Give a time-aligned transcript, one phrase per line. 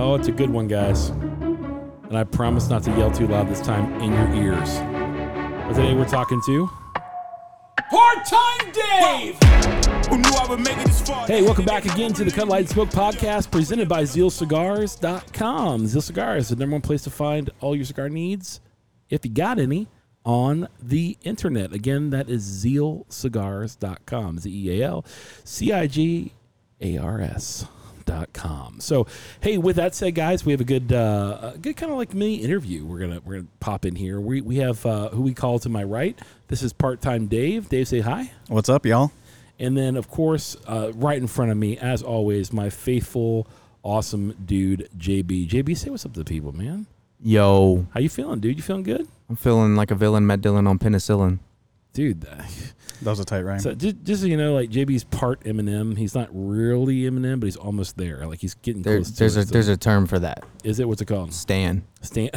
[0.00, 1.08] Oh, it's a good one, guys.
[1.08, 4.78] And I promise not to yell too loud this time in your ears.
[5.66, 6.70] But today we're talking to.
[7.90, 9.36] Part-time Dave!
[10.08, 11.26] Who knew I would make it this far?
[11.26, 15.86] Hey, welcome back again to the Cut Light and Smoke podcast presented by ZealCigars.com.
[15.88, 18.60] Zeal Cigars, is the number one place to find all your cigar needs,
[19.10, 19.88] if you got any,
[20.24, 21.72] on the internet.
[21.72, 24.38] Again, that is ZealCigars.com.
[24.38, 25.04] Z E A L
[25.42, 26.34] C I G
[26.80, 27.66] A R S.
[28.08, 28.80] Dot com.
[28.80, 29.06] So,
[29.42, 32.14] hey, with that said, guys, we have a good, uh, a good kind of like
[32.14, 32.86] mini interview.
[32.86, 34.18] We're gonna we're gonna pop in here.
[34.18, 36.18] We we have uh, who we call to my right.
[36.46, 37.68] This is part time Dave.
[37.68, 38.30] Dave, say hi.
[38.46, 39.12] What's up, y'all?
[39.58, 43.46] And then, of course, uh, right in front of me, as always, my faithful,
[43.82, 45.46] awesome dude, JB.
[45.50, 46.86] JB, say what's up to the people, man.
[47.20, 48.56] Yo, How you feeling, dude?
[48.56, 51.40] You feeling good, I'm feeling like a villain Matt Dillon on penicillin.
[51.98, 52.24] Dude?
[52.24, 52.42] uh,
[53.02, 53.58] That was a tight rhyme.
[53.58, 55.96] So just, just so you know, like JB's part Eminem.
[55.98, 58.24] He's not really Eminem, but he's almost there.
[58.26, 59.10] Like he's getting There, close.
[59.10, 59.46] there's to a it.
[59.48, 60.44] So- there's a term for that.
[60.62, 61.32] is it what's it called?
[61.34, 61.84] Stan.
[62.02, 62.30] Stan.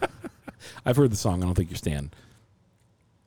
[0.84, 1.42] I've heard the song.
[1.42, 2.10] I don't think you're Stan.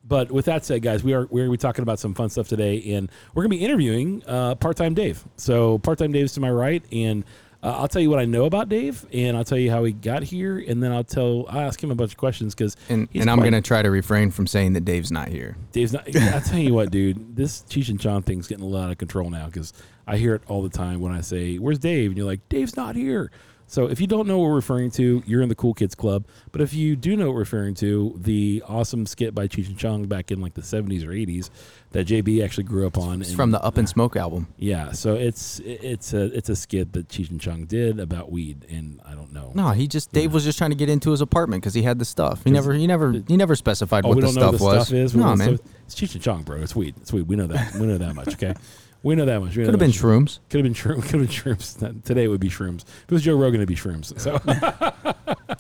[0.08, 2.48] But with that said, guys, we are we're gonna be talking about some fun stuff
[2.48, 5.24] today, and we're gonna be interviewing uh, part-time Dave.
[5.36, 7.24] So part-time Dave's to my right, and
[7.66, 9.92] uh, I'll tell you what I know about Dave, and I'll tell you how he
[9.92, 13.10] got here, and then I'll tell I'll ask him a bunch of questions because And
[13.16, 15.58] and I'm gonna try to refrain from saying that Dave's not here.
[15.72, 16.16] Dave's not.
[16.16, 17.36] I'll tell you what, dude.
[17.36, 19.74] This Cheech and Chong thing's getting a lot out of control now because
[20.06, 22.78] I hear it all the time when I say, "Where's Dave?" and you're like, "Dave's
[22.78, 23.32] not here."
[23.68, 26.26] So if you don't know what we're referring to, you're in the cool kids club.
[26.52, 29.78] But if you do know what we're referring to, the awesome skit by Cheech and
[29.78, 31.50] Chong back in like the 70s or 80s
[31.92, 33.22] that JB actually grew up on.
[33.22, 34.48] It's and- from the Up in Smoke album.
[34.58, 34.92] yeah.
[34.92, 39.02] So it's it's a it's a skit that Cheech and Chong did about weed, and
[39.04, 39.52] I don't know.
[39.56, 41.98] No, he just Dave was just trying to get into his apartment because he had
[41.98, 42.44] the stuff.
[42.44, 44.72] He never he never he never specified Oh, what we the don't know stuff what
[44.72, 44.88] the was.
[44.88, 45.16] stuff is.
[45.16, 46.58] We No man, stuff- It's Cheech and Chong, bro.
[46.62, 46.96] It's weed.
[47.02, 47.24] It's weed.
[47.24, 47.74] We know that.
[47.76, 48.28] we know that much.
[48.34, 48.54] Okay.
[49.06, 49.56] We know that much.
[49.56, 50.40] We know could have been shrooms.
[50.50, 51.02] Could have been shroom.
[51.04, 51.80] Could have been shrooms.
[51.80, 52.82] Not- Today it would be shrooms.
[52.82, 54.20] If it was Joe Rogan, it'd be shrooms.
[54.20, 54.40] So,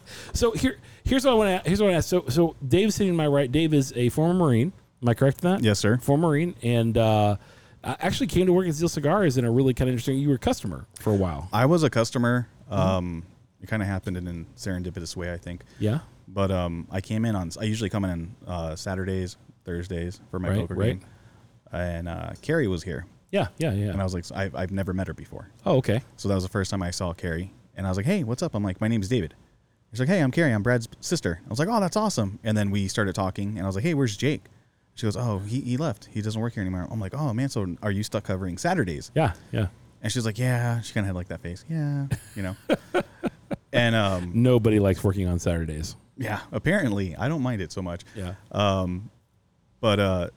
[0.33, 1.69] so here, here's what I want to.
[1.69, 2.09] Here's what I ask.
[2.09, 3.51] So, so Dave's sitting to my right.
[3.51, 4.73] Dave is a former Marine.
[5.03, 5.63] Am I correct in that?
[5.63, 5.97] Yes, sir.
[5.97, 7.37] Former Marine, and uh,
[7.83, 10.17] I actually came to work at Zeal Cigars in a really kind of interesting.
[10.17, 11.47] You were a customer for a while.
[11.53, 12.47] I was a customer.
[12.71, 12.81] Mm-hmm.
[12.81, 13.23] Um,
[13.61, 15.61] it kind of happened in a serendipitous way, I think.
[15.77, 15.99] Yeah.
[16.27, 17.51] But um, I came in on.
[17.61, 18.35] I usually come in on
[18.71, 20.99] uh, Saturdays, Thursdays for my Right, poker right.
[20.99, 21.09] game.
[21.71, 23.05] And uh, Carrie was here,
[23.35, 23.47] Yeah.
[23.57, 23.73] Yeah.
[23.73, 23.91] Yeah.
[23.91, 26.01] and I was like, I've, I've never met her before, oh, okay.
[26.17, 27.51] so that was the first time I saw Carrie.
[27.75, 28.55] And I was like, Hey, what's up?
[28.55, 29.33] I'm like, my name's David.
[29.91, 30.53] He's like, Hey, I'm Carrie.
[30.53, 31.41] I'm Brad's sister.
[31.45, 32.39] I was like, Oh, that's awesome.
[32.43, 34.43] And then we started talking, and I was like, Hey, where's Jake?
[34.95, 36.07] She goes, Oh, he, he left.
[36.11, 36.87] He doesn't work here anymore.
[36.89, 39.11] I'm like, Oh man, so are you stuck covering Saturdays?
[39.13, 39.33] Yeah.
[39.51, 39.67] Yeah.
[40.01, 40.79] And she's like, yeah.
[40.81, 41.65] She kind of had like that face.
[41.69, 42.55] Yeah, you know.
[43.73, 45.95] and um, Nobody likes working on Saturdays.
[46.15, 48.01] yeah, apparently I don't mind it so much.
[48.15, 48.35] Yeah.
[48.51, 49.09] Um,
[49.81, 50.29] but uh,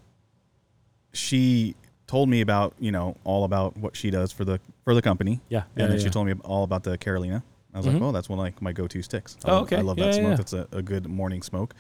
[1.13, 1.77] she
[2.09, 5.41] told me about you know all about what she does for the for the company.
[5.49, 6.05] Yeah, yeah, and then yeah.
[6.05, 7.45] she told me all about the Carolina.
[7.73, 7.93] I was Mhm.
[7.93, 9.37] like, oh, that's one of like my go-to sticks.
[9.45, 9.77] I Oh, love, okay.
[9.77, 10.31] I love Yeah, that yeah, smoke.
[10.31, 10.37] yeah.
[10.37, 11.75] That's a, a good morning smoke.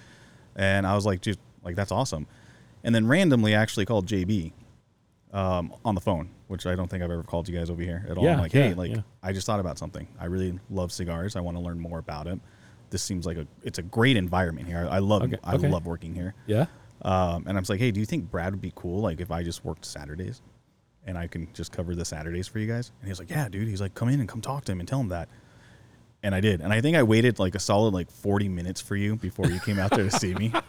[0.54, 2.26] And I was like, just like that's awesome.
[2.84, 4.52] And then randomly, I actually called JB
[5.32, 8.06] um, on the phone, which I don't think I've ever called you guys over here
[8.08, 8.24] at all.
[8.24, 9.00] Yeah, I'm like, yeah, hey, like yeah.
[9.22, 10.06] I just thought about something.
[10.20, 11.36] I really love cigars.
[11.36, 12.38] I want to learn more about it.
[12.90, 14.86] This seems like a it's a great environment here.
[14.90, 15.68] I, I love Okay, I okay.
[15.68, 16.34] love working here.
[16.46, 16.66] Yeah.
[17.02, 19.00] Um, and I was like, hey, do you think Brad would be cool?
[19.02, 20.42] Like if I just worked Saturdays
[21.06, 22.90] and I can just cover the Saturdays for you guys?
[23.00, 23.68] And he was like, yeah, dude.
[23.68, 25.28] He's like, come in and come talk to him and tell him that.
[26.22, 26.60] And I did.
[26.60, 29.60] And I think I waited like a solid like 40 minutes for you before you
[29.60, 30.52] came out there to see me.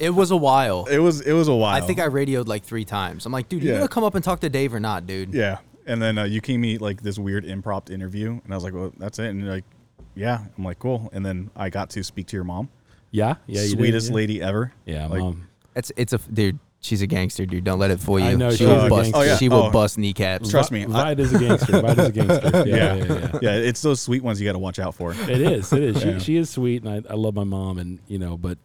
[0.00, 0.84] It was a while.
[0.86, 1.74] It was it was a while.
[1.74, 3.26] I think I radioed like three times.
[3.26, 3.76] I'm like, dude, you Yeah.
[3.76, 5.32] gonna come up and talk to Dave or not, dude?
[5.32, 5.58] Yeah.
[5.86, 8.74] And then uh, you came me like this weird impromptu interview, and I was like,
[8.74, 9.64] "Well, that's it." And you're like,
[10.14, 12.68] "Yeah." I'm like, "Cool." And then I got to speak to your mom,
[13.14, 13.36] Yeah.
[13.46, 13.62] Yeah.
[13.62, 14.14] you did, sweetest yeah.
[14.16, 14.72] lady ever.
[14.86, 15.06] Yeah.
[15.06, 15.46] Like, mom.
[15.76, 16.58] It's it's a dude.
[16.80, 17.64] She's a gangster, dude.
[17.64, 18.26] Don't let it fool you.
[18.26, 19.04] I know, she she will a bust.
[19.12, 19.18] gangster.
[19.18, 19.36] Oh, yeah.
[19.36, 19.70] She will Oh.
[19.70, 20.50] bust kneecaps.
[20.50, 21.80] Trust me, I- Vide is a gangster.
[21.80, 22.50] Vide is a gangster.
[22.66, 23.04] Yeah, yeah, yeah.
[23.14, 23.38] yeah.
[23.40, 25.12] yeah, it's those sweet ones you got to watch out for.
[25.14, 25.72] It is.
[25.72, 26.04] It is.
[26.04, 26.18] Yeah.
[26.18, 28.58] She, she is sweet, and I, I love my mom, and you know, but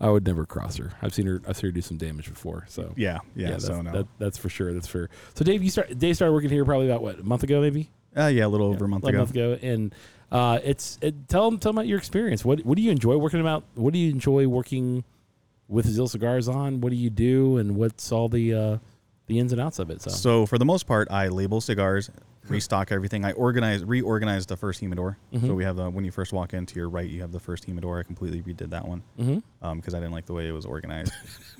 [0.00, 0.92] I would never cross her.
[1.02, 1.42] I've seen her.
[1.46, 2.64] I've seen her do some damage before.
[2.68, 3.50] So Yeah, yeah.
[3.50, 4.72] that's, so no, that, that's for sure.
[4.72, 5.10] That's for.
[5.34, 5.98] So Dave, you start.
[5.98, 7.90] Dave started working here probably about what a month ago, maybe.
[8.16, 9.18] uh, yeah, a little over a month Like ago.
[9.18, 9.94] month ago, and
[10.30, 12.44] uh, it's it, tell them tell them about your experience.
[12.44, 13.64] What what do you enjoy working about?
[13.74, 15.04] What do you enjoy working
[15.68, 16.80] with Zeal Cigars on?
[16.80, 18.78] What do you do, and what's all the uh,
[19.26, 20.02] the ins and outs of it?
[20.02, 22.10] So, So for the most part, I label cigars,
[22.48, 23.24] restock everything.
[23.24, 25.18] I organize, reorganize the first humidor.
[25.32, 25.46] Mm-hmm.
[25.46, 27.40] So we have the when you first walk in to your right, you have the
[27.40, 27.98] first humidor.
[27.98, 29.02] I completely redid that one
[29.60, 31.12] because I didn't like the way it was organized.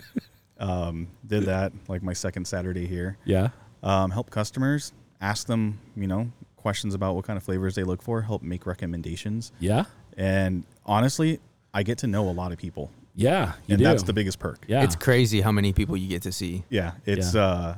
[0.58, 3.16] um, did that like my second Saturday here.
[3.24, 3.48] yeah,
[3.82, 8.02] Um, help customers, ask them, you know, questions about what kind of flavors they look
[8.02, 8.22] for.
[8.22, 9.52] Help make recommendations.
[9.60, 9.84] yeah,
[10.16, 11.40] And honestly,
[11.72, 13.52] I get to know a lot of people, yeah.
[13.66, 13.84] You and do.
[13.84, 14.64] that's the biggest perk.
[14.68, 14.82] yeah.
[14.84, 16.64] It's crazy how many people you get to see.
[16.70, 17.42] Yeah, it's Yeah.
[17.44, 17.74] uh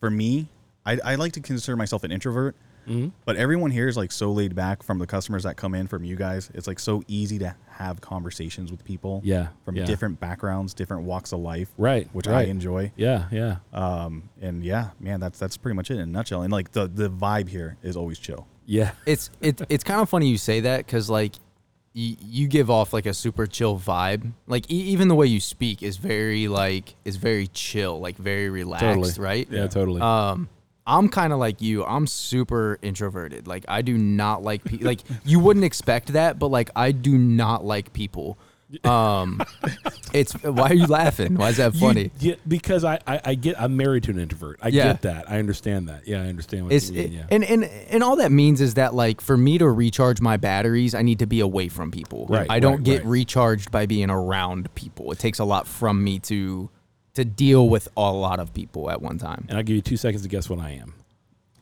[0.00, 0.48] for me,
[0.84, 2.56] I, I like to consider myself an introvert,
[2.88, 3.08] Mm-hmm.
[3.24, 6.04] But everyone here is like so laid back from the customers that come in from
[6.04, 6.50] you guys.
[6.54, 9.20] It's like so easy to have conversations with people.
[9.24, 9.84] Yeah, From yeah.
[9.84, 11.68] different backgrounds, different walks of life.
[11.78, 12.92] Right, Which I enjoy.
[12.96, 13.56] Yeah, yeah.
[13.72, 16.42] Um, and yeah, man, that's that's pretty much it in a nutshell.
[16.42, 18.46] And like the the vibe here is always chill.
[18.66, 18.92] Yeah.
[19.06, 21.34] It's it, it's kind of funny you say that because like
[21.94, 24.32] y- you give off like a super chill vibe.
[24.46, 28.50] Like e- even the way you speak is very like is very chill, like very
[28.50, 29.12] relaxed, Totally.
[29.18, 29.48] right?
[29.50, 30.00] Yeah, totally.
[30.00, 30.48] Um,
[30.86, 31.84] I'm kind of like you.
[31.84, 33.46] I'm super introverted.
[33.46, 34.86] Like I do not like people.
[34.86, 38.38] Like you wouldn't expect that, but like I do not like people.
[38.84, 39.42] Um,
[40.14, 41.34] it's why are you laughing?
[41.34, 42.10] Why is that You- funny?
[42.20, 44.60] yeah, because I, I, I get I'm married to an introvert.
[44.62, 44.84] I Yeah.
[44.84, 45.30] get that.
[45.30, 46.08] I understand that.
[46.08, 47.04] Yeah, I understand what It's you mean.
[47.04, 47.24] it- yeah.
[47.30, 50.94] and and and all that means is that like for me to recharge my batteries,
[50.94, 52.24] I need to be away from people.
[52.30, 53.10] Right, I don't right, get right.
[53.10, 55.12] recharged by being around people.
[55.12, 56.70] It takes a lot from me to
[57.14, 59.44] to deal with a lot of people at one time.
[59.48, 60.94] and I'll give you two seconds to guess what I am.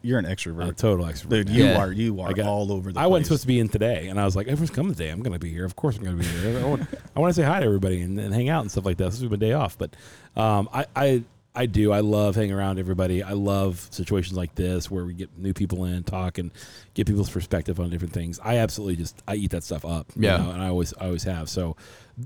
[0.03, 0.69] You're an extrovert.
[0.69, 1.29] A total extrovert.
[1.31, 1.79] Dude, you Yeah.
[1.79, 2.97] are you are I got- all over the place.
[2.97, 3.11] I place.
[3.11, 5.11] wasn't supposed to be in today, and I was like, everyone's coming today.
[5.11, 5.65] I'm going to be here.
[5.67, 6.59] Of course, I'm going to be here.
[6.59, 6.83] I want,
[7.17, 9.11] I want to say hi to everybody and, and hang out and stuff like that.
[9.11, 9.95] This is my day off, but
[10.37, 11.23] um, I, I
[11.55, 11.91] I do.
[11.93, 13.23] I love hanging around everybody.
[13.25, 16.53] I love situations like this where we get new people in, talk, and
[16.95, 18.39] get people's perspective on different things.
[18.43, 20.07] I absolutely just I eat that stuff up.
[20.17, 20.37] you Yeah.
[20.39, 21.51] know, and I always I always have.
[21.51, 21.77] So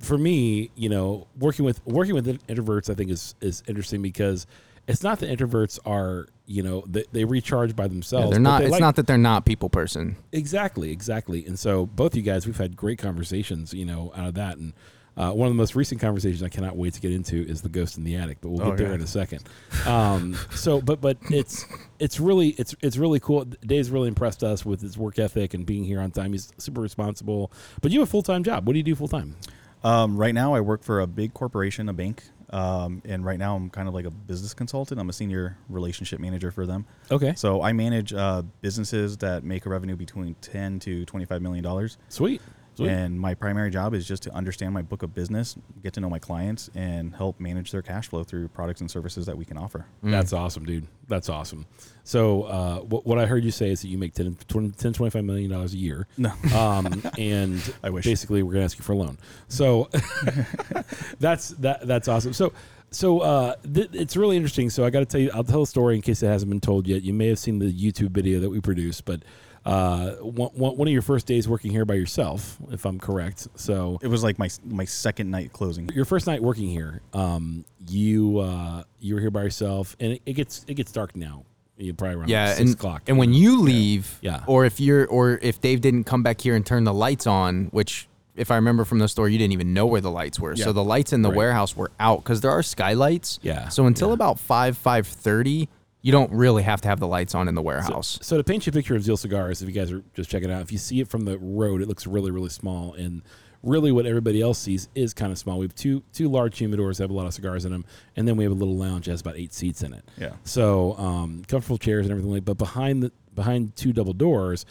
[0.00, 4.46] for me, you know, working with working with introverts, I think is is interesting because
[4.86, 8.26] it's not that introverts are you know they, they recharge by themselves.
[8.26, 8.58] Yeah, they're not.
[8.60, 10.16] they It's like- not that they're not people person.
[10.32, 11.46] Exactly, exactly.
[11.46, 14.58] And so both you guys, we've had great conversations, you know, out of that.
[14.58, 14.72] And
[15.16, 17.68] uh, one of the most recent conversations I cannot wait to get into is the
[17.68, 18.94] ghost in the attic, but we'll get Oh, there yeah.
[18.96, 19.44] in a second.
[19.86, 21.64] Um, so, but but it's
[21.98, 23.44] it's really it's it's really cool.
[23.64, 26.32] Dave's really impressed us with his work ethic and being here on time.
[26.32, 27.52] He's super responsible.
[27.80, 28.66] But you have a full time job.
[28.66, 29.36] What do you do full time?
[29.84, 33.54] Um, right now, I work for a big corporation, a bank, um, and right now
[33.54, 34.98] I'm kind of like a business consultant.
[34.98, 36.86] I'm a senior relationship manager for them.
[37.10, 41.62] Okay, So I manage uh, businesses that make a revenue between 10 to 25 million
[41.62, 41.98] dollars.
[42.08, 42.40] sweet,
[42.74, 42.88] sweet.
[42.88, 46.10] And my primary job is just to understand my book of business, get to know
[46.10, 49.56] my clients, and help manage their cash flow through products and services that we can
[49.56, 49.86] offer.
[50.02, 50.86] That's awesome, dude.
[51.08, 51.66] That's awesome.
[52.02, 54.92] So, uh, what, what I heard you say is that you make 10, 20, 10
[54.92, 56.06] 25 million dollars a year.
[56.16, 56.32] No.
[56.54, 58.04] Um, and I wish.
[58.04, 59.18] basically we're gonna ask you for a loan.
[59.48, 59.88] So
[61.18, 62.32] that's that that's awesome.
[62.32, 62.52] So
[62.90, 64.70] so uh, th- it's really interesting.
[64.70, 66.60] So I got to tell you, I'll tell a story in case it hasn't been
[66.60, 67.02] told yet.
[67.02, 69.22] You may have seen the YouTube video that we produced, but
[69.64, 73.48] uh, one, one one of your first days working here by yourself, if I'm correct.
[73.56, 75.88] So It was like my my second night closing.
[75.94, 80.22] your first night working here, um, you uh, you were here by yourself, and it,
[80.26, 81.44] it gets it gets dark now.
[81.76, 83.02] You probably around Yeah, six and o'clock.
[83.08, 84.44] and when you leave, Yeah.
[84.46, 87.64] or if you're or if Dave didn't come back here and turn the lights on,
[87.72, 88.06] which
[88.36, 90.54] if I remember from the store, you didn't even know where the lights were.
[90.54, 90.64] Yeah.
[90.64, 91.36] So the lights in the Right.
[91.38, 93.38] warehouse were out because there are skylights.
[93.42, 94.14] Yeah, So until yeah.
[94.14, 95.68] about five five thirty,
[96.04, 98.18] you don't really have to have the lights on in the warehouse.
[98.20, 100.50] So to paint you a picture of Zeal Cigars, if you guys are just checking
[100.50, 102.92] it out, if you see it from the road, it looks really, really small.
[102.92, 103.22] And
[103.62, 105.58] really what everybody else sees is kind of small.
[105.58, 107.86] We have two two large humidors that have a lot of cigars in them,
[108.16, 110.04] and then we have a little lounge that has about eight seats in it.
[110.18, 110.34] Yeah.
[110.44, 114.66] So um, comfortable chairs and everything like but behind the behind two double doors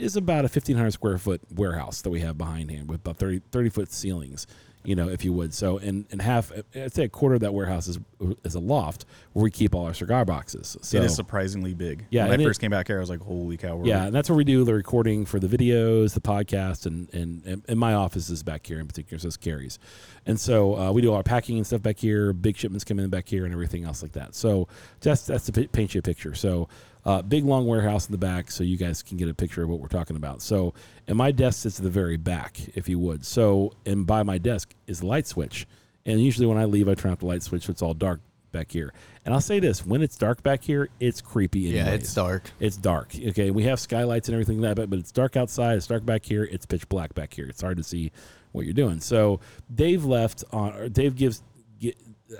[0.00, 3.18] is about a fifteen hundred square foot warehouse that we have behind him with about
[3.18, 4.48] 30, 30 foot ceilings.
[4.84, 5.54] You know, if you would.
[5.54, 7.98] So, and, and half, I'd say a quarter of that warehouse is
[8.44, 10.76] is a loft where we keep all our cigar boxes.
[10.82, 12.04] So it is surprisingly big.
[12.10, 14.04] Yeah, When I it- first came back here, I was like, "Holy cow!" we're- yeah,
[14.04, 17.62] and that's where we do the recording for the videos, the podcast, and and, and,
[17.66, 19.78] and my office is back here in particular, so it's Carrie's.
[20.26, 22.32] And so uh, we do all our packing and stuff back here.
[22.32, 24.34] Big shipments come in back here, and everything else like that.
[24.34, 24.68] So
[25.00, 26.34] that's that's to paint you a picture.
[26.34, 26.68] So
[27.04, 29.68] uh, big long warehouse in the back, so you guys can get a picture of
[29.68, 30.42] what we're talking about.
[30.42, 30.74] So
[31.06, 33.24] and my desk sits at the very back, if you would.
[33.24, 35.66] So and by my desk is the light switch,
[36.06, 38.20] and usually when I leave, I turn off the light switch, so it's all dark
[38.52, 38.92] back here.
[39.24, 41.60] And I'll say this: when it's dark back here, it's creepy.
[41.60, 42.50] Yeah, it's dark.
[42.60, 43.14] It's dark.
[43.14, 45.76] Okay, we have skylights and everything like that, but, it's dark outside.
[45.76, 46.44] It's dark back here.
[46.44, 47.46] It's pitch black back here.
[47.46, 48.12] It's hard to see
[48.52, 49.00] what you're doing.
[49.00, 49.40] So
[49.74, 50.72] Dave left on.
[50.74, 51.42] Or Dave gives.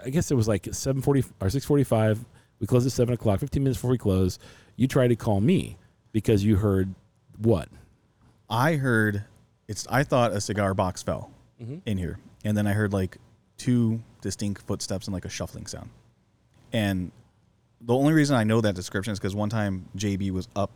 [0.04, 2.24] I guess it was like seven forty or six forty five.
[2.60, 3.40] We closed at seven o'clock.
[3.40, 4.38] Fifteen minutes before we close,
[4.76, 5.76] you try to call me
[6.12, 6.94] because you heard
[7.38, 7.68] what?
[8.48, 9.24] I heard
[9.68, 9.86] it's.
[9.90, 11.30] I thought a cigar box fell
[11.62, 11.76] Mm-hmm.
[11.86, 13.16] in here, and then I heard like
[13.58, 15.88] two distinct footsteps and like a shuffling sound.
[16.72, 17.12] And
[17.80, 20.72] the only reason I know that description is because one time JB was up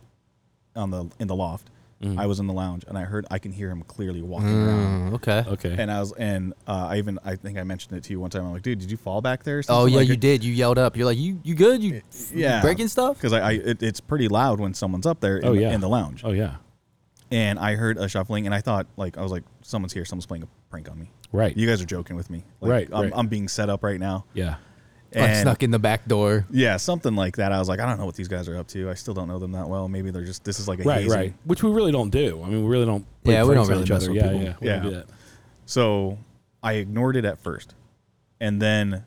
[0.75, 1.69] on the in the loft.
[2.01, 2.17] Mm-hmm.
[2.19, 5.11] I was in the lounge, and I heard I can hear him clearly walking around.
[5.11, 5.43] Mm, okay.
[5.47, 5.75] Okay.
[5.77, 8.29] And I was, and uh, I even, I think I mentioned it to you one
[8.29, 8.45] time.
[8.45, 9.59] I'm like, dude, did you fall back there?
[9.59, 10.43] or Oh yeah, Like, you it- did.
[10.43, 10.95] You yelled up.
[10.95, 11.83] You're like, you you good?
[11.83, 12.01] You
[12.33, 13.17] Yeah, breaking stuff?
[13.17, 15.37] because I, I it, it's pretty loud when someone's up there.
[15.39, 15.73] In, Oh, the- yeah.
[15.73, 16.21] in the lounge.
[16.23, 16.55] oh yeah.
[17.31, 20.25] and I heard a shuffling, and I thought, like, I was like, someone's here, someone's
[20.25, 21.11] playing a prank on me.
[21.33, 21.55] Right.
[21.55, 23.13] You guys are joking with me, like, Right, I'm, right.
[23.13, 24.55] I'm being set up right now, yeah.
[25.15, 26.45] Like And- snuck in the back door.
[26.51, 27.51] Yeah, something like that.
[27.51, 28.89] I was like, I don't know what these guys are up to.
[28.91, 29.87] I still don't know them that well.
[29.87, 31.11] Maybe they're just this is like a Right, hazing.
[31.19, 31.33] right.
[31.45, 32.41] Which we really don't do.
[32.43, 33.05] I mean, we really don't.
[33.23, 34.11] play Yeah, we don't pranks on really each mess other.
[34.13, 34.43] with Yeah, people.
[34.43, 34.79] yeah, we Yeah.
[34.83, 35.05] don't that.
[35.65, 36.17] So
[36.61, 37.73] I ignored it at first,
[38.39, 39.03] and then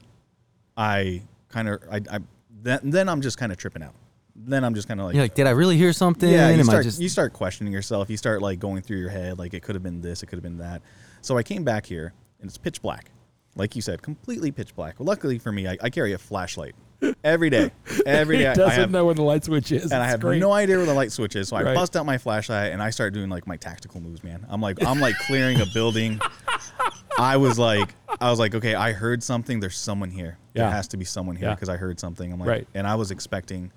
[0.77, 2.19] I kind of I, I
[2.63, 3.95] then then I'm just kind of tripping out.
[4.35, 6.29] Then I'm just kind of like, You're like, did I really hear something?
[6.29, 8.11] yeah, you Am start just you start questioning yourself.
[8.11, 10.37] You start like going through your head, like it could have been this, it could
[10.37, 10.83] have been that.
[11.21, 13.12] So I came back here, and it's pitch black,
[13.55, 14.97] like you said, completely pitch black.
[14.99, 16.75] luckily for me, I, I carry a flashlight
[17.25, 17.71] every day.
[18.07, 19.91] Every day, He I- I doesn't have, know where the light switch is.
[19.91, 20.41] and I have great.
[20.41, 21.49] no idea where the light switch is.
[21.49, 21.75] So I Right.
[21.75, 24.47] bust out my flashlight and I start doing like my tactical moves, man.
[24.49, 26.21] I'm like I'm like clearing a building.
[27.19, 29.59] I was like I was like, okay, I heard something.
[29.61, 30.39] There's someone here.
[30.55, 30.63] Yeah.
[30.65, 31.55] There has to be someone here Yeah.
[31.55, 32.33] because I heard something.
[32.33, 32.69] I'm like, Right.
[32.75, 33.73] and I was expecting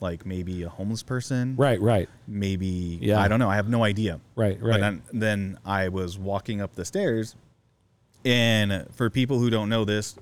[0.00, 3.18] like maybe a homeless person, Right, right, Maybe Yeah.
[3.20, 3.48] I don't know.
[3.48, 4.20] I have no idea.
[4.34, 4.80] right, But right.
[4.80, 7.34] then, then I was walking up the stairs,
[8.24, 10.16] and for people who don't know this,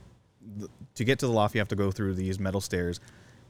[0.59, 3.01] th- to get to the loft, you have to go through these metal stairs.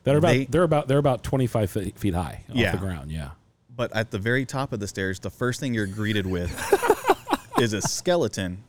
[0.05, 2.73] they're about they- they're about they're about twenty five feet, feet high off Yeah.
[2.73, 3.11] the ground.
[3.11, 3.31] Yeah.
[3.77, 6.51] But at the very top of the stairs, the first thing you're greeted with
[7.59, 8.63] is a skeleton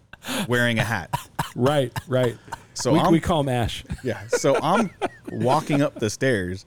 [0.47, 1.11] wearing a hat.
[1.55, 2.35] Right, right.
[2.73, 3.83] So we, we call him Ash.
[4.03, 4.19] Yeah.
[4.29, 4.89] So I'm
[5.31, 6.65] walking up the stairs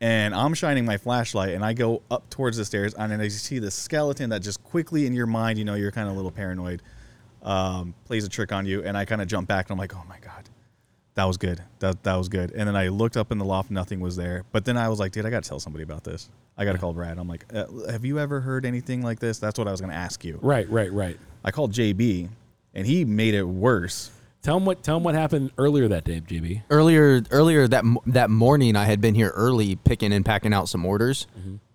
[0.00, 3.26] and I'm shining my flashlight and I go up towards the stairs and then I
[3.28, 6.16] see the skeleton that just quickly in your mind, you know, you're kind of a
[6.16, 6.82] little paranoid,
[7.42, 8.82] um, plays a trick on you.
[8.82, 10.48] And I kind of jump back and I'm like, oh my God,
[11.14, 11.60] that was good.
[11.80, 12.52] That, that was good.
[12.52, 14.44] And then I looked up in the loft, nothing was there.
[14.52, 16.28] But then I was like, dude, I got to tell somebody about this.
[16.56, 17.18] I got to call Brad.
[17.18, 19.38] I'm like, uh, have you ever heard anything like this?
[19.38, 20.38] That's what I was going to ask you.
[20.42, 21.18] Right, right, right.
[21.44, 22.28] I called JB
[22.74, 24.10] and he made it worse.
[24.42, 26.62] Tell him what tell him what happened earlier that day, JB.
[26.68, 30.84] earlier earlier that that morning I had been here early picking and packing out some
[30.84, 31.28] orders.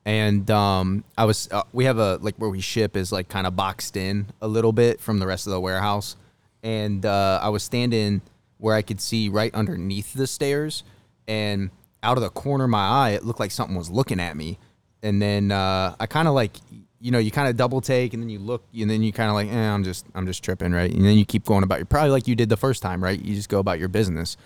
[0.07, 3.45] And um, I was uh, we have a like where we ship is like kind
[3.45, 6.15] of boxed in a little bit from the rest of the warehouse.
[6.63, 8.21] And uh, I was standing
[8.57, 10.83] where I could see right underneath the stairs
[11.27, 11.71] and
[12.01, 14.59] out of the corner of my eye it looked like something was looking at me.
[15.03, 16.55] And then uh, I kind of like
[17.01, 19.29] you know, you kind of double take and then you look and then you kind
[19.29, 20.89] of like, eh, I'm just I'm just tripping, right?
[20.89, 23.21] And then you keep going about your probably like you did the first time, right?
[23.21, 24.37] You just go about your business.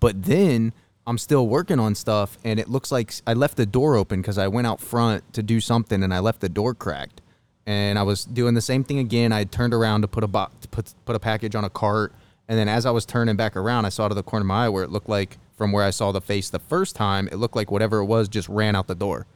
[0.00, 0.72] But then
[1.10, 4.38] I'm still working on stuff and it looks like I left the door open because
[4.38, 7.20] I went out front to do something and I left the door cracked.
[7.66, 9.32] And I was doing the same thing again.
[9.32, 12.12] I turned around to put a bo- to put put a package on a cart,
[12.48, 14.66] and then as I was turning back around, I saw to the corner of my
[14.66, 17.36] eye where it looked like from where I saw the face the first time, it
[17.36, 19.26] looked like whatever it was just ran out the door.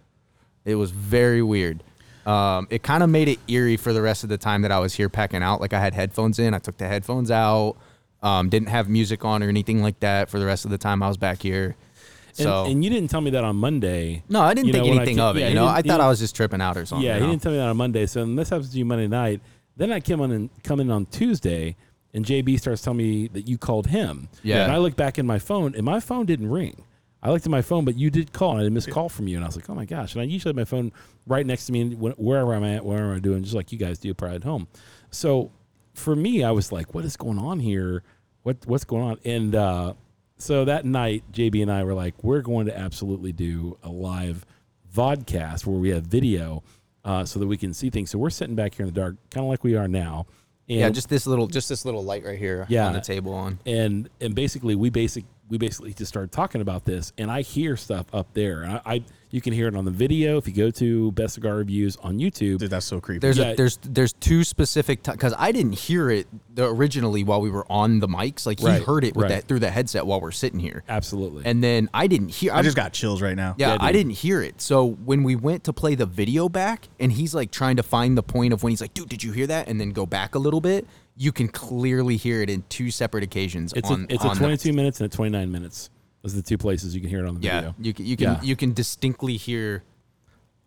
[0.65, 1.83] It was very weird.
[2.25, 4.79] Um, it kind of made it eerie for the rest of the time that I
[4.79, 5.61] was here packing out.
[5.61, 7.77] Like I had headphones in, I took the headphones out,
[8.25, 11.03] um, didn't have music on or anything like that for the rest of the time
[11.03, 11.77] I was back here.
[12.37, 14.25] And, So and you didn't tell me that on Monday.
[14.29, 15.41] no, I didn't you think know, I anything of it.
[15.41, 17.05] yeah, you know, I thought I was just tripping out or something.
[17.07, 17.33] Yeah, you he know?
[17.33, 18.07] didn't tell me that on Monday.
[18.07, 19.41] So this happens to you Monday night,
[19.77, 21.77] then I came on and come in on Tuesday,
[22.13, 24.29] and JB starts telling me that you called him.
[24.43, 24.65] Yeah.
[24.65, 26.83] And I look back in my phone, and my phone didn't ring.
[27.23, 29.09] I looked at my phone, but you did call, and I had a missed call
[29.09, 30.93] from you, and I was like, "Oh my gosh!" And I usually have my phone
[31.27, 33.79] right next to me, and wh- wherever I'm at, wherever I'm doing, just like you
[33.79, 34.67] guys do, probably at home.
[35.11, 35.51] So
[35.95, 38.03] for me, I was like, "What is going on here?
[38.43, 39.95] What what's going on?" And uh,
[40.37, 44.45] so that night, JB and I were like, "We're going to absolutely do a live
[44.95, 46.63] vodcast where we have video,
[47.05, 49.17] uh, so that we can see things." So we're sitting back here in the dark,
[49.31, 50.27] kind of like we are now.
[50.69, 52.87] And yeah, just this little, just this little light right here Yeah.
[52.87, 53.59] on the table on.
[53.67, 57.77] and and basically we basic we basically just started talking about this and i hear
[57.77, 60.55] stuff up there and I, I you can hear it on the video if you
[60.55, 63.19] go to best cigar reviews on youtube Dude, that's so creepy.
[63.19, 63.49] There's Yeah.
[63.51, 67.99] a, there's there's two specific because I didn't hear it originally while we were on
[67.99, 68.47] the mics.
[68.47, 69.29] Like he Right, heard it with right.
[69.31, 72.53] that through the headset while we're sitting here, absolutely and then I didn't hear.
[72.53, 73.57] I just got chills right now.
[73.59, 73.99] Yeah, Yeah, I dude.
[73.99, 74.61] didn't hear it.
[74.61, 78.17] So when we went to play the video back, and he's like trying to find
[78.17, 80.37] the point of when he's like, "Dude, did you hear that?" and then go back
[80.37, 83.73] a little bit, you can clearly hear it in two separate occasions.
[83.75, 85.91] it's on, a it's on a the- 22 minutes and a 29 minutes
[86.23, 88.07] those are the two places you can hear it on the yeah, video you can
[88.07, 88.43] you can Yeah.
[88.43, 89.85] you can distinctly hear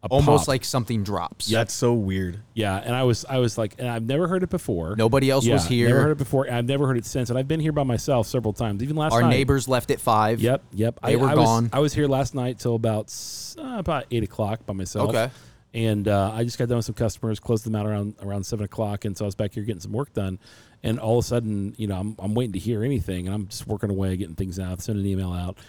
[0.04, 0.48] A almost pop.
[0.50, 1.50] like something drops.
[1.50, 2.40] Yeah, That's so weird.
[2.54, 5.46] yeah and i was i was like and i've never heard it before Nobody else
[5.46, 5.88] yeah, was here.
[5.90, 7.84] never heard it before and i've never heard it since and i've been here by
[7.84, 10.40] myself several times even last Our night neighbors left at five.
[10.40, 11.00] Yep, yep.
[11.04, 11.70] They I, were I was, gone.
[11.74, 13.14] I was here last night till about
[13.58, 15.10] uh, about eight o'clock by myself.
[15.10, 15.30] Okay.
[15.78, 18.66] And uh, I just got done with some customers, closed them out around around seven
[18.66, 20.40] o'clock, and so I was back here getting some work done.
[20.82, 23.48] And all of a sudden, you know, I'm, I'm waiting to hear anything, and I'm
[23.48, 25.60] just working away, getting things out, sending an email out,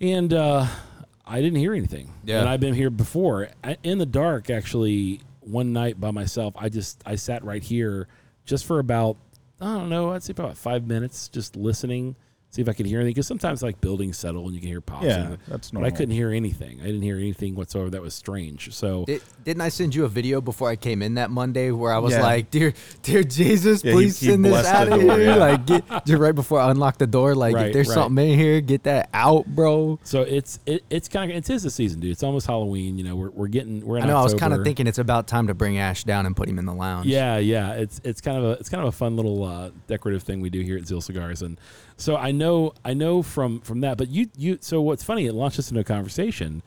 [0.00, 0.66] and uh,
[1.26, 2.10] I didn't hear anything.
[2.24, 2.40] Yeah.
[2.40, 4.48] And I've been here before I, in the dark.
[4.48, 8.08] Actually, one night by myself, I just I sat right here
[8.46, 9.18] just for about
[9.60, 12.16] I don't know, I'd say about five minutes, just listening
[12.52, 13.14] see if I could hear anything.
[13.14, 15.04] Because sometimes like buildings settle and you can hear pops.
[15.06, 16.80] Yeah, and- that's But I couldn't hear anything.
[16.80, 18.72] I didn't hear anything whatsoever that was strange.
[18.74, 21.92] So Did, didn't I send you a video before I came in that Monday where
[21.92, 22.22] I was Yeah.
[22.22, 25.34] like, "Dear, dear Jesus, Yeah, please he send this out of door, here!" yeah.
[25.36, 27.94] Like, get, just right before I unlock the door, like, Right, if there's right.
[27.94, 29.98] something in here, get that out, bro.
[30.04, 32.12] so it's it, it's kind of it is the season, dude.
[32.12, 32.98] It's almost Halloween.
[32.98, 34.18] You know, we're, we're getting we're in I know.
[34.18, 36.58] I was kind of thinking it's about time to bring Ash down and put him
[36.58, 37.06] in the lounge.
[37.06, 37.72] Yeah, yeah.
[37.72, 40.50] It's it's kind of a it's kind of a fun little uh, decorative thing we
[40.50, 41.58] do here at Zeal Cigars, and
[42.02, 43.96] so I know I know from from that.
[43.96, 45.26] But you you so what's funny?
[45.26, 46.62] It launched us into a conversation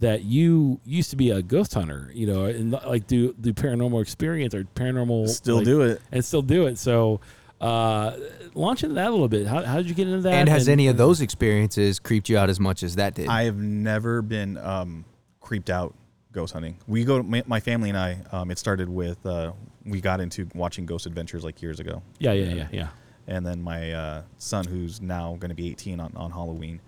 [0.00, 4.02] that you used to be a ghost hunter, you know, and like do do paranormal
[4.02, 6.00] experience or paranormal Still like, do it.
[6.10, 6.78] and still do it.
[6.78, 7.20] So
[7.60, 8.16] uh,
[8.54, 9.46] launch into that a little bit.
[9.46, 10.32] How how did you get into that?
[10.32, 13.28] And has any of those experiences creeped you out as much as that did?
[13.28, 15.04] I have never been um,
[15.40, 15.94] creeped out
[16.32, 16.78] ghost hunting.
[16.86, 18.18] We go, my, my family and I.
[18.32, 19.52] Um, it started with uh,
[19.84, 22.88] we got into watching Ghost Adventures like years ago, Yeah, yeah, yeah, yeah.
[23.30, 26.80] And then my uh, son, who's now going to be 18 on, on Halloween,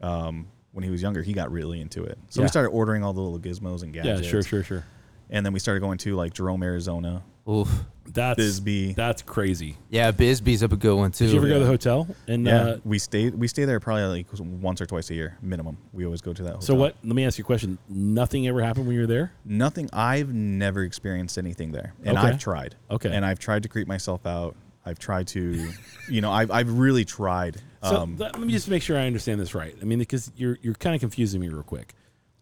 [0.00, 2.18] um, when he was younger, he got really into it.
[2.30, 2.46] So Yeah.
[2.46, 4.22] we started ordering all the little gizmos and gadgets.
[4.22, 4.84] Yeah, sure, sure, sure.
[5.30, 7.68] And then we started going to like Jerome, Arizona, Oof.
[8.06, 8.92] That's Bisbee.
[8.92, 9.76] That's crazy.
[9.90, 11.24] Yeah, Bisbee's up a good one too.
[11.26, 12.06] Did you ever go to the hotel?
[12.28, 15.38] And yeah, uh, we stay we stay there probably like once or twice a year
[15.42, 15.76] minimum.
[15.92, 16.48] We always go to that.
[16.50, 16.62] Hotel.
[16.62, 16.94] so what?
[17.02, 17.78] Let me ask you a question.
[17.88, 19.32] Nothing ever happened when you were there.
[19.44, 19.88] Nothing.
[19.92, 22.28] I've never experienced anything there, and Okay.
[22.28, 22.76] I've tried.
[22.90, 23.10] Okay.
[23.12, 24.54] And I've tried to creep myself out.
[24.84, 25.68] I've tried to,
[26.08, 27.58] you know, I've I've really tried.
[27.84, 29.74] So Um, that- let me just make sure I understand this right.
[29.80, 31.94] I mean, because you're you're kind of confusing me real quick.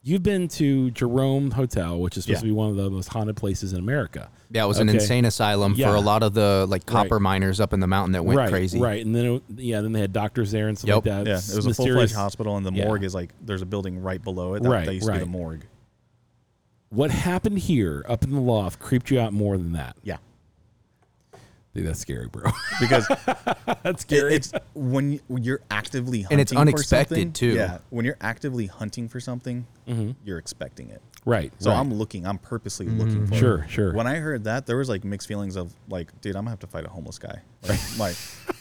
[0.02, 2.48] You've been to Jerome Hotel, which is supposed Yeah.
[2.48, 4.30] to be one of the most haunted places in America.
[4.50, 5.90] Yeah, it was an insane asylum Yeah.
[5.90, 7.22] for a lot of the like copper Right.
[7.22, 8.80] miners up in the mountain that went right, crazy.
[8.80, 10.96] right, and then it, yeah, then they had doctors there and stuff Yep.
[10.96, 11.26] like that.
[11.26, 11.94] yeah, it was a full mysterious.
[12.12, 12.86] fledged hospital, and the Yeah.
[12.86, 14.62] morgue is like there's a building right below it.
[14.62, 15.66] That, Right, that used to be the morgue.
[16.88, 19.96] What happened here up in the loft creeped you out more than that?
[20.02, 20.16] Yeah,
[21.72, 22.50] Dude, that's scary, bro.
[22.80, 23.06] because
[23.82, 24.34] that's it- scary.
[24.34, 27.54] it's when you- when you're actively hunting And it's for unexpected, something- too.
[27.54, 30.10] Yeah, when you're actively hunting for something, mm-hmm.
[30.24, 31.00] you're expecting it.
[31.24, 31.52] right.
[31.60, 31.78] So right.
[31.78, 32.26] I'm looking.
[32.26, 33.34] I'm purposely looking mm, for.
[33.36, 33.70] Sure, it.
[33.70, 33.90] sure.
[33.90, 33.92] Sure.
[33.94, 36.58] When I heard that, there was like mixed feelings of like, dude, I'm gonna have
[36.60, 37.40] to fight a homeless guy.
[37.68, 38.14] Like my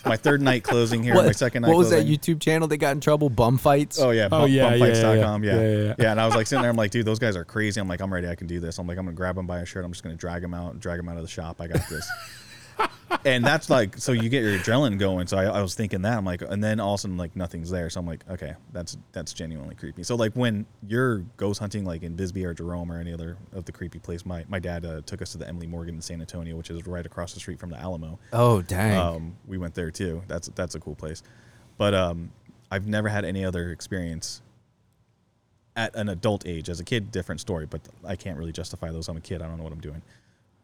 [0.05, 1.69] my third night closing here, What, my second night.
[1.69, 2.15] what was that closing.
[2.37, 3.29] YouTube channel that got in trouble?
[3.31, 3.99] Bum fights.
[3.99, 5.43] Oh yeah, Oh, bump, yeah, yeah, bumfights.com.
[5.43, 5.51] yeah.
[5.55, 5.59] Yeah.
[5.61, 6.11] Yeah, Yeah, yeah, yeah.
[6.11, 7.81] And I was like sitting there, I'm like, dude, those guys are crazy.
[7.81, 8.27] I'm like, I'm ready.
[8.27, 8.77] I can do this.
[8.77, 9.83] I'm like, I'm gonna grab him by a shirt.
[9.83, 11.59] I'm just gonna drag him out, drag them out of the shop.
[11.59, 12.07] I got this.
[13.25, 15.27] And that's like, so you get your adrenaline going.
[15.27, 17.35] So I, I was thinking that I'm like, and then all of a sudden like
[17.35, 17.89] nothing's there.
[17.89, 20.03] So I'm like, okay, that's that's genuinely creepy.
[20.03, 23.65] So like when you're ghost hunting like in Bisbee or Jerome or any other of
[23.65, 26.21] the creepy place, my my dad uh, took us to the Emily Morgan in San
[26.21, 28.19] Antonio, which is right across the street from the Alamo.
[28.33, 28.97] Oh dang.
[28.97, 30.21] Um, we went there too.
[30.27, 31.23] That's that's a cool place.
[31.77, 32.31] But um,
[32.71, 34.41] I've never had any other experience
[35.75, 36.69] at an adult age.
[36.69, 37.65] As a kid, different story.
[37.65, 39.07] But I can't really justify those.
[39.07, 39.41] I'm a kid.
[39.41, 40.01] I don't know what I'm doing.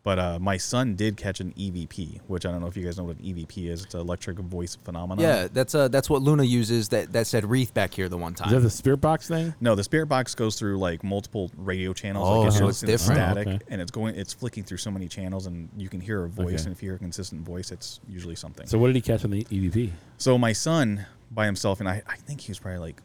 [0.06, 2.96] But uh, my son did catch an EVP, which I don't know if you guys
[3.00, 3.84] know what an EVP is.
[3.86, 5.20] It's an electric voice phenomenon.
[5.26, 6.89] yeah, that's uh that's what Luna uses.
[6.89, 8.50] That that said wreath back here the one time.
[8.50, 9.56] is that the spirit box thing?
[9.60, 12.28] No, the spirit box goes through like multiple radio channels.
[12.30, 13.20] Oh, like so it's it's different.
[13.20, 13.63] Static, Oh, okay.
[13.70, 14.13] and it's going.
[14.15, 16.46] It's flicking through so many channels, and you can hear a voice.
[16.62, 16.63] Okay.
[16.65, 18.68] And if you hear a consistent voice, it's usually something.
[18.68, 19.89] So what did he catch on the E EVP?
[20.20, 23.02] So my son by himself, and I, I think he was probably like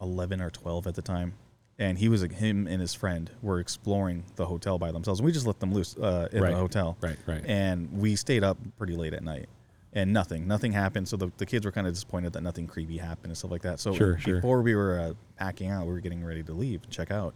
[0.00, 1.34] eleven or twelve at the time,
[1.78, 5.20] and he was him and his friend were exploring the hotel by themselves.
[5.20, 6.50] And We just let them loose uh, in Right.
[6.50, 7.42] the hotel, Right, right.
[7.46, 9.48] And we stayed up pretty late at night,
[9.92, 11.08] and nothing, nothing happened.
[11.08, 13.62] So the, the kids were kind of disappointed that nothing creepy happened and stuff like
[13.62, 13.80] that.
[13.80, 14.36] So Sure, sure.
[14.36, 17.34] before we were uh, packing out, we were getting ready to leave, and check out.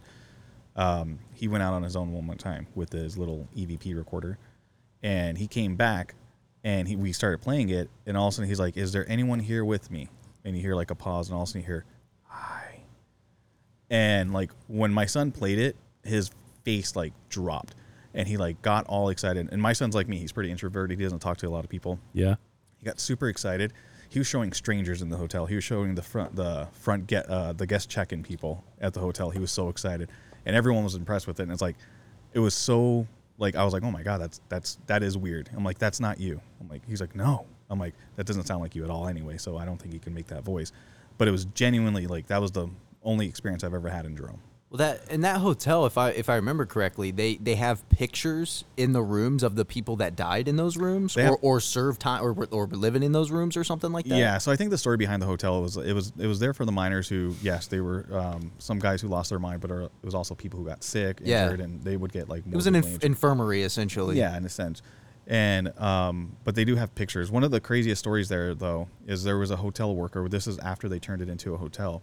[0.75, 4.37] Um, he went out on his own one more time with his little EVP recorder,
[5.01, 6.13] and he came back,
[6.63, 9.09] and he, we started playing it, and all of a sudden he's like, "Is there
[9.09, 10.07] anyone here with me?"
[10.45, 11.85] And you hear like a pause, and all of a sudden you hear,
[13.89, 16.31] and like when my son played it, his
[16.63, 17.75] face like dropped,
[18.13, 19.49] and he like got all excited.
[19.51, 20.97] And my son's like me; he's pretty introverted.
[20.97, 21.99] He doesn't talk to a lot of people.
[22.13, 22.35] Yeah.
[22.79, 23.73] He got super excited.
[24.09, 25.45] He was showing strangers in the hotel.
[25.45, 28.99] He was showing the front the front get uh, the guest check-in people at the
[28.99, 29.29] hotel.
[29.29, 30.09] He was so excited,
[30.45, 31.43] and everyone was impressed with it.
[31.43, 31.75] And it's like,
[32.33, 35.49] it was so like I was like, oh my god, that's that's that is weird.
[35.55, 36.39] I'm like, that's not you.
[36.61, 37.45] I'm like, he's like, no.
[37.69, 39.37] I'm like, that doesn't sound like you at all anyway.
[39.37, 40.71] So I don't think he can make that voice.
[41.17, 42.69] But it was genuinely like that was the
[43.07, 44.41] only experience I've ever had in Jerome.
[44.69, 48.65] Well, that in that hotel, if I if I remember correctly, they they have pictures
[48.75, 52.21] in the rooms of the people that died in those rooms, or or served time,
[52.21, 54.17] or or were living in those rooms, or something like that.
[54.17, 56.53] Yeah, so I think the story behind the hotel was it was it was there
[56.53, 59.71] for the miners who yes they were um, some guys who lost their mind, but
[59.71, 61.49] are, it was also people who got sick, Yeah.
[61.49, 64.17] and they would get like it was an inf- infirmary essentially.
[64.17, 64.81] Yeah, in a sense.
[65.27, 67.31] And um, but they do have pictures.
[67.31, 70.27] One of the craziest stories there though is there was a hotel worker.
[70.27, 72.01] This is after they turned it into a hotel,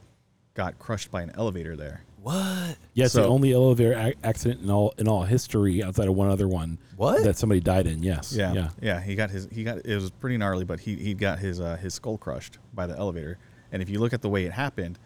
[0.55, 2.03] got crushed by an elevator there.
[2.23, 2.77] What?
[2.95, 6.15] Yeah, it's the So- only elevator ac- accident in all in all history outside of
[6.15, 6.79] one other one.
[6.97, 7.23] What?
[7.25, 8.03] that somebody died in?
[8.03, 8.33] Yes.
[8.35, 8.69] Yeah, Yeah.
[8.81, 9.01] yeah.
[9.01, 9.47] He got his.
[9.53, 9.85] He got.
[9.85, 12.97] It was pretty gnarly, but he he got his uh, his skull crushed by the
[12.97, 13.37] elevator.
[13.73, 14.99] And if you look at the way it happened,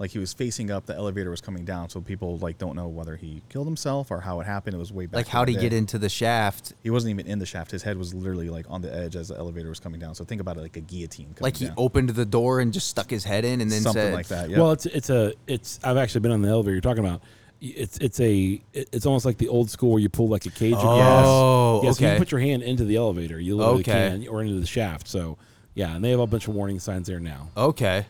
[0.00, 1.90] like he was facing up, the elevator was coming down.
[1.90, 4.74] So people like don't know whether he killed himself or how it happened.
[4.74, 5.14] It was way back.
[5.14, 6.72] Like how'd the he get into the shaft?
[6.82, 7.70] He wasn't even in the shaft.
[7.70, 10.14] His head was literally like on the edge as the elevator was coming down.
[10.14, 11.26] So think about it like a guillotine.
[11.34, 11.74] Coming Like he down.
[11.76, 13.92] opened the door and just stuck his head in and then said.
[13.92, 14.48] something said, like that.
[14.50, 14.58] Yeah.
[14.58, 15.78] Well, it's it's a it's.
[15.84, 17.22] I've actually been on the elevator you're talking about.
[17.60, 20.72] It's it's a it's almost like the old school where you pull like a cage.
[20.78, 21.24] Oh, across.
[21.26, 23.38] Oh, yeah, so you can put your hand into the elevator.
[23.38, 24.08] You literally Okay.
[24.24, 25.06] can, or into the shaft.
[25.08, 25.36] So
[25.74, 27.50] yeah, and they have a bunch of warning signs there now.
[27.54, 28.06] Okay.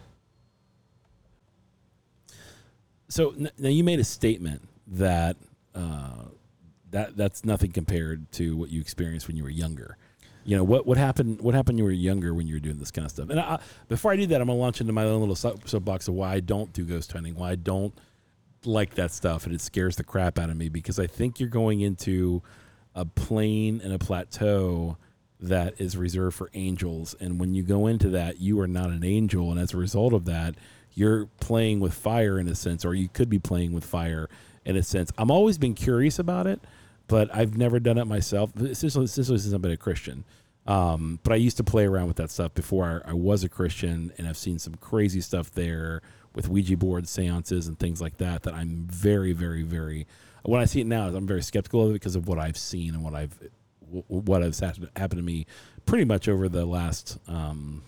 [3.10, 5.36] So now you made a statement that
[5.74, 6.24] uh,
[6.90, 9.96] that that's nothing compared to what you experienced when you were younger.
[10.44, 11.40] You know what what happened?
[11.40, 13.28] What happened when you were younger when you were doing this kind of stuff?
[13.28, 16.06] And I, before I do that, I'm gonna launch into my own little soap- soapbox
[16.06, 17.92] of why I don't do ghost hunting, why I don't
[18.64, 21.48] like that stuff, and it scares the crap out of me because I think you're
[21.48, 22.42] going into
[22.94, 24.96] a plane and a plateau
[25.40, 29.02] that is reserved for angels, and when you go into that, you are not an
[29.02, 30.54] angel, and as a result of that,
[30.94, 34.28] you're playing with fire in a sense, or you could be playing with fire
[34.64, 35.12] in a sense.
[35.18, 36.60] I'm always been curious about it,
[37.08, 38.50] but I've never done it myself.
[38.56, 40.24] Essentially, essentially since I've been a Christian.
[40.66, 43.48] Um, but I used to play around with that stuff before I, I was a
[43.48, 46.02] Christian, and I've seen some crazy stuff there
[46.34, 48.42] with Ouija boards, seances, and things like that.
[48.42, 50.06] That I'm very, very, very.
[50.44, 52.94] When I see it now, I'm very skeptical of it because of what I've seen
[52.94, 53.38] and what I've
[54.06, 55.46] what has happened to me
[55.84, 57.82] pretty much over the last, um,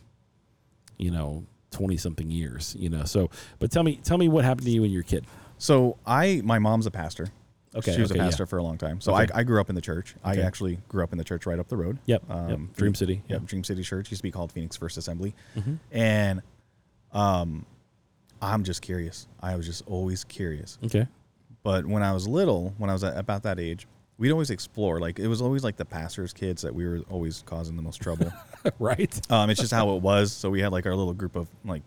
[0.99, 2.77] you know, twenty something years.
[2.79, 5.27] You know, so but tell me, tell me what happened to you and your kid.
[5.59, 7.29] So I, my mom's a pastor.
[7.75, 8.29] Okay, she was okay, a yeah.
[8.29, 9.01] pastor for a long time.
[9.01, 9.33] So Okay.
[9.35, 10.15] I, I grew up in the church.
[10.23, 11.99] I actually grew up in the church right up the road.
[12.05, 12.59] Yep, Um, yep.
[12.77, 13.41] Dream City, Yep.
[13.41, 13.47] yeah.
[13.47, 15.35] Dream City Church used to be called Phoenix First Assembly.
[15.57, 15.75] Mm-hmm.
[15.91, 16.43] And,
[17.13, 17.65] um,
[18.43, 19.27] I'm just curious.
[19.41, 20.79] I was just always curious.
[20.85, 21.07] Okay,
[21.63, 23.87] But when I was little, when I was at about that age,
[24.19, 25.01] we'd always explore.
[25.01, 28.01] Like it was always like the pastor's kids that we were always causing the most
[28.01, 28.33] trouble.
[28.79, 29.21] right.
[29.31, 30.33] Um, it's just how it was.
[30.33, 31.83] So we had like our little group of like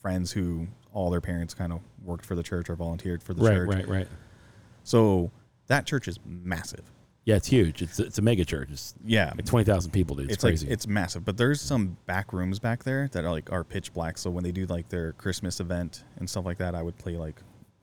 [0.00, 3.42] friends who all their parents kind of worked for the church or volunteered for the
[3.42, 3.68] Right, church.
[3.68, 4.08] right, right.
[4.82, 5.30] So
[5.68, 6.82] that church is massive.
[7.26, 7.82] Yeah, it's huge.
[7.82, 8.70] It's it's a mega church.
[8.72, 10.24] It's Yeah, like twenty thousand people, dude.
[10.26, 10.66] It's, it's crazy.
[10.66, 11.24] like it's massive.
[11.24, 14.16] But there's some back rooms back there that are like are pitch black.
[14.18, 17.16] So when they do like their Christmas event and stuff like that, I would play
[17.16, 17.36] like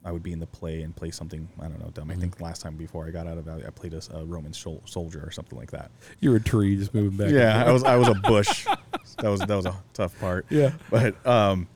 [0.08, 2.10] I would be in the play and play something I don't know dumb.
[2.10, 2.22] I Mm-hmm.
[2.22, 5.22] think last time before I got out of I played a, a Roman shol- soldier
[5.24, 5.92] or something like that.
[6.22, 7.32] you were a tree just moving back.
[7.32, 8.66] Yeah, I was I was a bush.
[9.22, 10.46] that was that was a tough part.
[10.50, 10.72] Yeah.
[10.90, 11.68] But um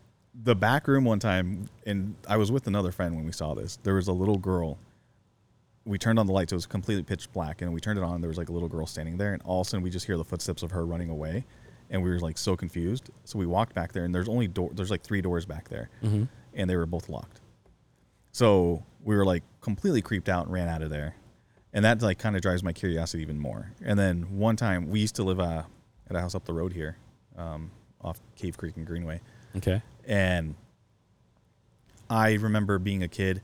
[0.44, 3.78] the back room one time and I was with another friend when we saw this.
[3.84, 4.78] There was a little girl.
[5.84, 8.14] We turned on the lights, it was completely pitch black, and we turned it on,
[8.16, 9.90] And there was like a little girl standing there, and all of a sudden we
[9.90, 11.44] just hear the footsteps of her running away.
[11.90, 13.10] And we were like so confused.
[13.26, 15.90] So we walked back there and there's only door there's like three doors back there.
[16.54, 17.41] And they were both locked.
[18.32, 21.16] So we were like completely creeped out and ran out of there.
[21.74, 23.72] And that like kind of drives my curiosity even more.
[23.84, 25.64] And then one time we used to live uh,
[26.10, 26.98] at a house up the road here,
[27.38, 29.22] um, off Cave Creek and Greenway.
[29.58, 29.82] Okay.
[30.06, 30.56] And
[32.10, 33.42] I remember being a kid,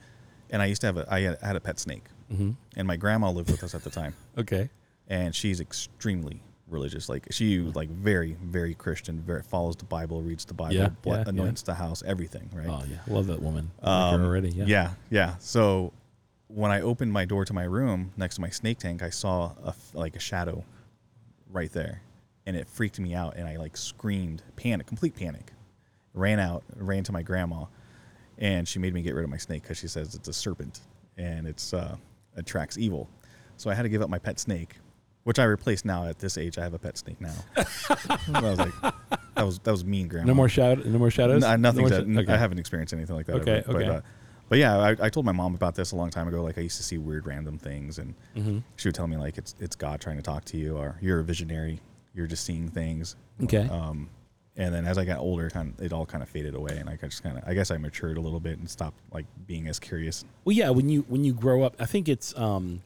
[0.49, 2.51] and I used to have a I had, had a pet snake, Mm-hmm.
[2.75, 4.69] and my grandma lived with us at the time, Okay.
[5.07, 7.09] and she's extremely religious.
[7.09, 11.13] Like she like very very Christian, very follows the Bible, reads the Bible, Yeah, ble-
[11.13, 11.29] yeah, yeah.
[11.29, 12.49] anoints the house, everything.
[12.53, 12.67] Right.
[12.69, 13.71] Oh yeah, love that woman.
[13.81, 14.49] Um, already.
[14.49, 14.65] Yeah.
[14.67, 15.35] yeah, yeah.
[15.39, 15.93] So
[16.47, 19.51] when I opened my door to my room next to my snake tank, I saw
[19.63, 20.63] a like a shadow
[21.51, 22.01] right there,
[22.45, 25.51] and it freaked me out, and I like screamed, panic, complete panic,
[26.13, 27.65] ran out, ran to my grandma,
[28.37, 30.81] and she made me get rid of my snake because she says it's a serpent
[31.17, 31.95] and it's uh,
[32.35, 33.09] attracts evil.
[33.55, 34.75] So I had to give up my pet snake,
[35.27, 36.57] which I replaced now at this age.
[36.57, 37.33] I have a pet snake now.
[37.57, 38.71] I was like,
[39.35, 40.27] that was that was mean, grandma.
[40.27, 40.81] No more shadow.
[40.85, 41.41] No more shadows.
[41.41, 41.83] No, nothing.
[41.83, 43.35] No to, more sha- I haven't experienced anything like that.
[43.41, 43.89] Okay, ever, but, okay.
[43.97, 44.01] uh,
[44.47, 46.41] but yeah, I, I told my mom about this a long time ago.
[46.43, 48.59] Like I used to see weird random things, and Mm-hmm.
[48.77, 51.19] she would tell me like it's it's God trying to talk to you, or you're
[51.19, 51.81] a visionary,
[52.15, 53.17] you're just seeing things.
[53.43, 53.67] Okay.
[53.69, 54.09] Um,
[54.55, 56.89] and then as I got older, kind of, it all kind of faded away, and
[56.89, 59.67] I just kind of I guess I matured a little bit and stopped like being
[59.67, 60.23] as curious.
[60.45, 60.69] Well, yeah.
[60.69, 62.81] When you when you grow up, I think it's um,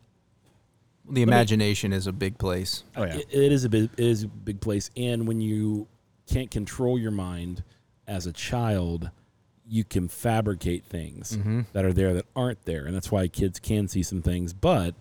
[1.09, 2.83] The imagination is a big place.
[2.95, 5.87] Oh yeah, it, it is a big it is a big place, and when you
[6.27, 7.63] can't control your mind
[8.07, 9.09] as a child,
[9.67, 11.37] you can fabricate things
[11.73, 14.53] that are there that aren't there, and that's why kids can see some things.
[14.53, 14.95] But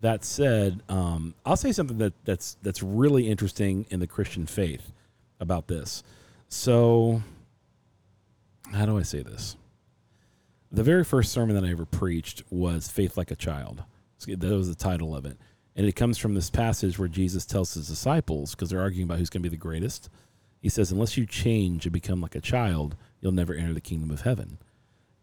[0.00, 4.92] that said, um, I'll say something that that's that's really interesting in the Christian faith
[5.40, 6.02] about this.
[6.48, 7.22] So,
[8.72, 9.56] how do I say this?
[10.72, 13.84] The very first sermon that I ever preached was "Faith Like a Child."
[14.26, 15.36] That was the title of it,
[15.76, 19.18] and it comes from this passage where Jesus tells his disciples because they're arguing about
[19.18, 20.08] who's going to be the greatest.
[20.60, 24.10] He says, "Unless you change and become like a child, you'll never enter the kingdom
[24.10, 24.58] of heaven."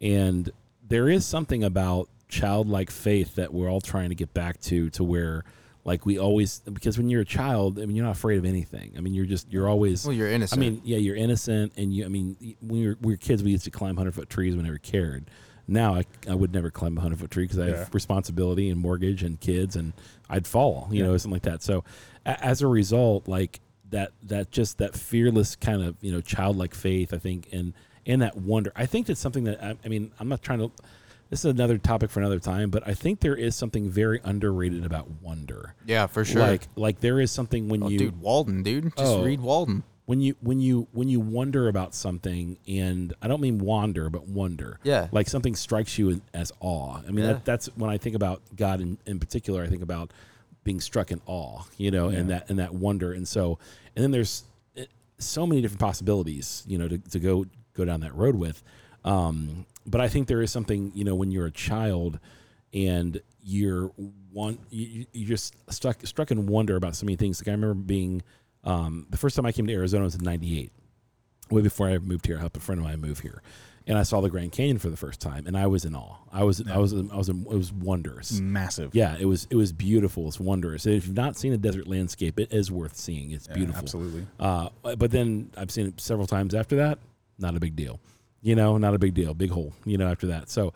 [0.02, 0.52] and
[0.88, 5.04] there is something about childlike faith that we're all trying to get back to, to
[5.04, 5.44] where
[5.84, 8.94] like we always because when you're a child, I mean, you're not afraid of anything.
[8.98, 10.06] I mean, you're just you're always.
[10.06, 10.60] Well, you're innocent.
[10.60, 12.06] I mean, yeah, you're innocent, and you.
[12.06, 14.56] I mean, when we were, we were kids, we used to climb hundred foot trees.
[14.56, 15.32] We never cared.
[15.72, 17.78] Now I, I would never climb a hundred foot tree because I Yeah.
[17.78, 19.94] have responsibility and mortgage and kids, and
[20.30, 21.10] I'd fall, you Yeah.
[21.10, 21.64] know, something like that.
[21.64, 21.84] So,
[22.26, 26.76] a, as a result, like that, that just that fearless kind of you know childlike
[26.76, 27.74] faith, I think, and
[28.06, 28.72] and that wonder.
[28.76, 30.72] I think that's something that I, I mean, I'm not trying to.
[31.30, 34.86] This is another topic for another time, but I think there is something very underrated
[34.86, 35.76] about wonder.
[35.86, 36.42] yeah, for sure.
[36.42, 39.24] Like, like there is something when oh, you dude, Walden, dude, just Oh.
[39.24, 39.84] read Walden.
[40.12, 44.24] When you when you when you wonder about something and i don't mean wander but
[44.28, 44.72] wonder.
[44.84, 45.08] Yeah.
[45.18, 46.98] like something strikes you as awe.
[47.08, 47.34] I mean Yeah.
[47.34, 50.12] that, that's when i think about god in, in particular i think about
[50.66, 53.10] being struck in awe you know and that and that wonder.
[53.14, 53.58] And so
[53.96, 54.44] and then there's
[54.78, 54.86] eh,
[55.18, 58.58] so many different possibilities you know to, to go go down that road with.
[59.06, 62.20] Um but i think there is something you know when you're a child
[62.74, 63.88] and you're
[64.32, 67.42] one you, you- you're just struck struck in wonder about so many things.
[67.42, 68.22] Like i remember being
[68.64, 70.72] um, the first time i came to arizona was in 98
[71.50, 73.42] way before i moved here i helped a friend of mine move here
[73.88, 76.16] and i saw the grand canyon for the first time and i was in awe
[76.32, 78.94] i was i was i was in, it was wondrous Massive.
[78.94, 81.88] yeah it was it was beautiful it's wondrous and if you've not seen a desert
[81.88, 84.28] landscape it is worth seeing it's Yeah, beautiful Absolutely.
[84.40, 87.00] uh, but then I've seen it several times after that.
[87.40, 88.00] Not a big deal,
[88.44, 88.78] you know.
[88.78, 89.34] Not a big deal.
[89.34, 90.08] Big hole, you know.
[90.08, 90.74] After that, so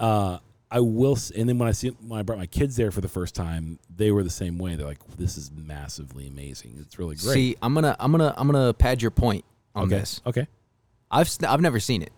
[0.00, 0.38] uh,
[0.70, 1.16] I will.
[1.36, 3.78] And then when I see when I brought my kids there for the first time,
[3.94, 4.76] they were the same way.
[4.76, 6.76] They're like, "This is massively amazing.
[6.80, 9.98] It's really great." See, I'm gonna, I'm gonna, I'm gonna pad your point on okay,
[9.98, 10.20] this.
[10.26, 10.46] okay,
[11.10, 12.12] I've, I've never seen it.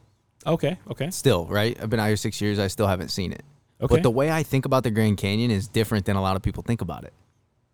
[0.46, 1.78] okay, okay, Still, right?
[1.82, 2.58] I've been out here six years.
[2.58, 3.42] I still haven't seen it.
[3.80, 3.94] okay.
[3.96, 6.42] But the way I think about the Grand Canyon is different than a lot of
[6.42, 7.12] people think about it.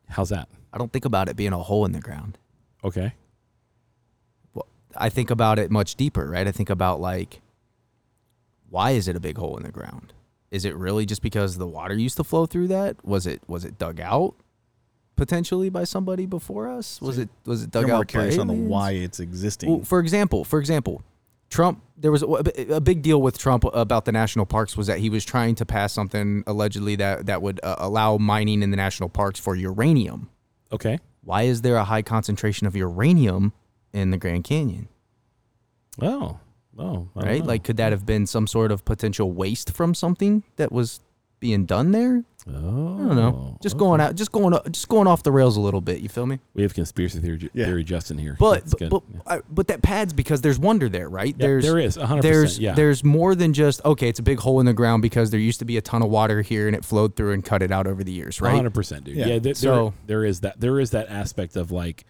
[0.08, 0.48] How's that?
[0.72, 2.38] I don't think about it being a hole in the ground.
[2.84, 3.14] Okay,
[4.54, 6.46] Well, I think about it much deeper, right?
[6.46, 7.40] I think about like,
[8.70, 10.12] why is it a big hole in the ground?
[10.50, 13.04] Is it really just because the water used to flow through that?
[13.04, 14.34] Was it was it dug out
[15.16, 17.00] potentially by somebody before us?
[17.00, 18.06] Was it was it dug They're more out?
[18.08, 19.68] by curious on the why it's existing.
[19.70, 21.02] Well, for example, for example,
[21.50, 21.82] Trump.
[21.96, 25.10] There was a, a big deal with Trump about the national parks was that he
[25.10, 29.08] was trying to pass something allegedly that that would uh, allow mining in the national
[29.08, 30.28] parks for uranium.
[30.72, 30.98] okay.
[31.24, 33.52] Why is there a high concentration of uranium
[33.92, 34.88] in the Grand Canyon?
[36.00, 36.38] Oh,
[36.78, 37.40] oh, I Right?
[37.40, 37.46] know.
[37.46, 41.00] Like, could that have been some sort of potential waste from something that was
[41.40, 42.24] being done there?
[42.50, 43.52] oh, I don't know.
[43.54, 46.00] Oh, just going out, just going, just going off the rails a little bit.
[46.00, 46.38] You feel me?
[46.54, 47.66] We have conspiracy theory, Yeah.
[47.66, 48.36] theory Justin here.
[48.40, 49.20] But That's but but, Yeah.
[49.26, 51.34] I, but that pads because there's wonder there, right?
[51.38, 52.72] Yeah, there's there is, 100%, There's yeah.
[52.74, 54.08] there's more than just okay.
[54.08, 56.08] It's a big hole in the ground because there used to be a ton of
[56.08, 58.54] water here and it flowed through and cut it out over the years, right?
[58.54, 59.16] hundred percent, dude.
[59.18, 59.26] Yeah.
[59.26, 60.58] Yeah, there, So- there, there is that.
[60.58, 62.04] There is that aspect of like,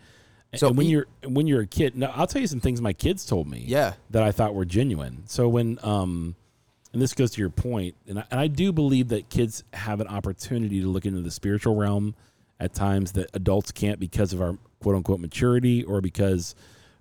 [0.55, 1.97] So so when e- you're when you're a kid.
[1.97, 3.65] Now, I'll tell you some things my kids told me.
[3.67, 3.95] Yeah.
[4.11, 5.25] that I thought were genuine.
[5.27, 6.37] So when um,
[6.93, 10.01] and this goes to your point, and I, and I do believe that kids have
[10.01, 12.15] an opportunity to look into the spiritual realm
[12.59, 16.55] at times that adults can't because of our quote unquote maturity or because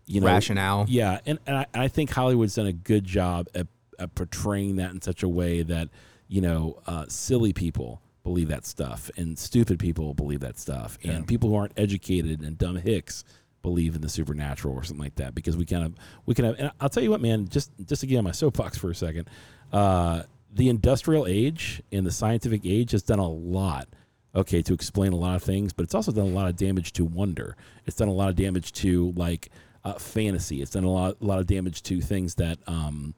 [0.06, 0.86] you know Rationale.
[0.90, 4.92] Yeah, and, and I, I think Hollywood's done a good job at, at portraying that
[4.92, 5.90] in such a way that
[6.28, 11.26] you know uh, silly people believe that stuff and stupid people believe that stuff and
[11.26, 13.24] people who aren't educated and dumb hicks
[13.62, 16.60] believe in the supernatural or something like that because we kind of we can have
[16.60, 18.96] and I'll tell you what man just just to get on my soapbox for a
[18.96, 19.30] second
[19.72, 23.88] uh, the industrial age and the scientific age has done a lot
[24.36, 26.92] okay to explain a lot of things but it's also done a lot of damage
[26.94, 27.56] to wonder.
[27.86, 29.52] It's done a lot of damage to like
[29.86, 30.62] uh, fantasy.
[30.62, 33.16] It's done a lot a lot of damage to things that um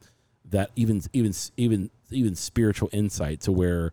[0.52, 3.92] that even even even even spiritual insight to where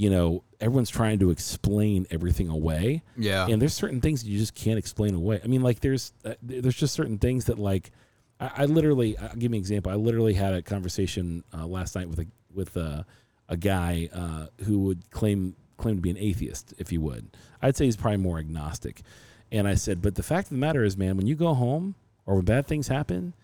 [0.00, 3.46] you know everyone's trying to explain everything away Yeah.
[3.48, 6.76] and there's certain things you just can't explain away i mean like there's uh, there's
[6.76, 7.90] just certain things that like
[8.38, 11.96] i, I literally i'll give you an example i literally had a conversation uh, last
[11.96, 13.04] night with a with a,
[13.48, 17.26] a guy uh, who would claim claim to be an atheist if you would
[17.62, 19.02] i'd say he's probably more agnostic
[19.50, 21.96] and i said but the fact of the matter is man when you go home
[22.24, 23.34] or when bad things happen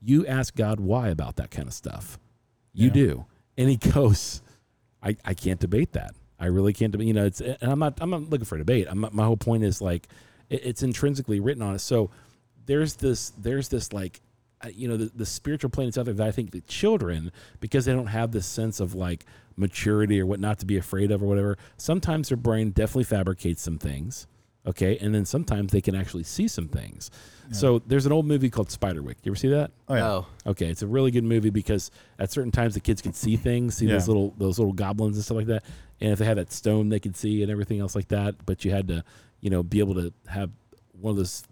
[0.00, 2.20] you ask God why about that kind of stuff.
[2.72, 2.92] You Yeah.
[2.92, 3.26] do.
[3.56, 4.42] And he goes,
[5.08, 6.14] I, I can't debate that.
[6.38, 7.08] I really can't debate.
[7.08, 8.86] You know, it's, and I'm not, I'm not looking for a debate.
[8.88, 10.08] I'm my whole point is like,
[10.50, 11.80] it, it's intrinsically written on it.
[11.80, 12.10] So
[12.66, 14.20] there's this, there's this like,
[14.64, 17.32] uh, you know, the, the spiritual plane that's out there that I think the children,
[17.60, 19.24] because they don't have this sense of like
[19.56, 23.62] maturity or what not to be afraid of or whatever, sometimes their brain definitely fabricates
[23.62, 24.26] some things.
[24.68, 24.98] Okay.
[24.98, 27.10] And then sometimes they can actually see some things.
[27.50, 29.16] So there's an old movie called Spiderwick.
[29.22, 29.70] You ever see that?
[29.88, 30.06] oh yeah.
[30.06, 30.26] Oh.
[30.46, 33.74] Okay, it's a really good movie because at certain times the kids could see things,
[33.76, 35.64] see those little those little goblins and stuff like that.
[36.02, 38.44] And if they had that stone, they could see and everything else like that.
[38.44, 39.02] But you had to,
[39.40, 40.50] you know, be able to have
[40.92, 41.42] one of those,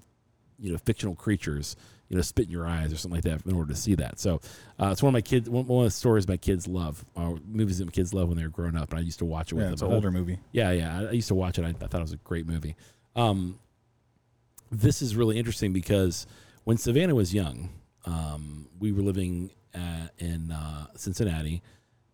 [0.61, 1.77] you know, fictional creatures
[2.09, 4.21] you know spit in your eyes or something like that in order to see that.
[4.21, 4.41] So
[4.79, 7.39] uh, it's one of my kids one, one of the stories my kids love, or
[7.49, 9.51] movies that my kids love when they were growing up, and I used to watch
[9.51, 9.73] it with Yeah, them.
[9.73, 10.39] it's an older movie.
[10.53, 10.99] yeah, yeah.
[11.01, 11.65] I, I used to watch it.
[11.65, 12.77] I, I thought it was a great movie.
[13.17, 13.59] Um,
[14.71, 16.27] this is really interesting because
[16.65, 17.71] when Savannah was young,
[18.05, 21.63] um, we were living uh, in uh, Cincinnati,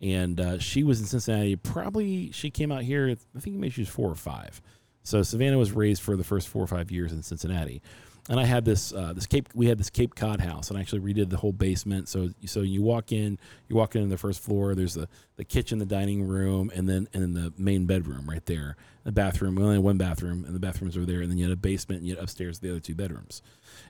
[0.01, 1.57] and uh, she was in Cincinnati.
[1.57, 3.17] Probably she came out here.
[3.37, 4.63] I think maybe she was four or five.
[5.03, 7.83] So Savannah was raised for the first four or five years in Cincinnati.
[8.29, 9.49] And I had this uh, this Cape.
[9.53, 12.09] We had this Cape Cod house, and I actually redid the whole basement.
[12.09, 13.37] So so you walk in,
[13.69, 14.77] you walk in the first floor.
[14.77, 18.45] There's the, the kitchen, the dining room, and then and then the main bedroom right
[18.47, 18.77] there.
[19.03, 19.57] The bathroom.
[19.57, 21.21] We only had one bathroom, and the bathrooms were there.
[21.21, 23.43] And then you had a basement, and you had upstairs the other two bedrooms.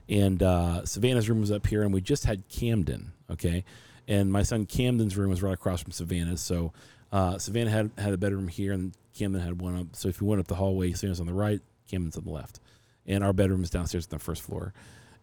[0.09, 3.13] And uh, Savannah's room was up here, and we just had Camden.
[3.29, 3.63] Okay,
[4.07, 6.41] and my son Camden's room was right across from Savannah's.
[6.41, 6.73] So
[7.11, 9.95] uh, Savannah had had a bedroom here, and Camden had one up.
[9.95, 12.59] So if you went up the hallway, Savannah's on the right, Camden's on the left,
[13.05, 14.73] and our bedroom is downstairs on the first floor.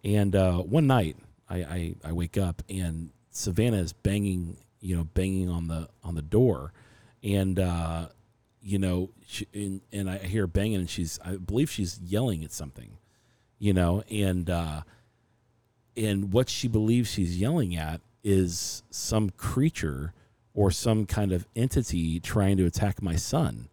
[0.05, 1.17] And uh, one night,
[1.49, 6.15] I, I I wake up and Savannah is banging, you know, banging on the on
[6.15, 6.73] the door,
[7.23, 8.09] and uh,
[8.63, 12.45] you know, she, and, and I hear her banging, and she's I believe she's yelling
[12.45, 12.99] at something,
[13.59, 14.83] you know, and uh,
[15.97, 20.13] and what she believes she's yelling at is some creature
[20.55, 23.69] or some kind of entity trying to attack my son.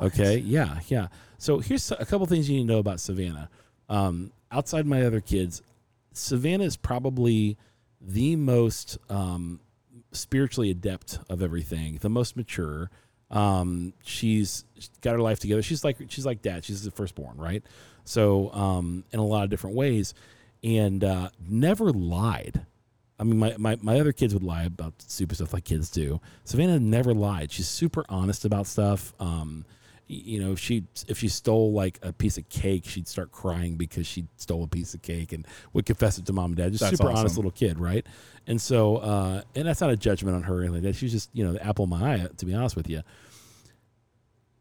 [0.00, 1.08] Okay, yeah, yeah.
[1.42, 3.50] So here's a couple things you need to know about Savannah.
[3.88, 5.60] Um, outside my other kids,
[6.12, 7.58] Savannah is probably
[8.00, 9.58] the most um,
[10.12, 12.92] spiritually adept of everything, the most mature.
[13.28, 14.64] Um, she's
[15.00, 15.62] got her life together.
[15.62, 16.64] She's like she's like dad.
[16.64, 17.64] She's the firstborn, right?
[18.04, 20.14] So um, in a lot of different ways,
[20.62, 22.64] and uh, never lied.
[23.18, 26.20] I mean, my, my, my other kids would lie about stupid stuff like kids do.
[26.44, 27.50] Savannah never lied.
[27.50, 29.12] She's super honest about stuff.
[29.18, 29.64] Um,
[30.12, 33.76] you know, if she if she stole like a piece of cake, she'd start crying
[33.76, 36.72] because she stole a piece of cake and would confess it to mom and dad.
[36.72, 38.06] Just That's super honest little kid, right?
[38.46, 40.96] And so, uh, and that's not a judgment on her or anything like that.
[40.96, 43.02] She's just you know the apple of my eye, to be honest with you.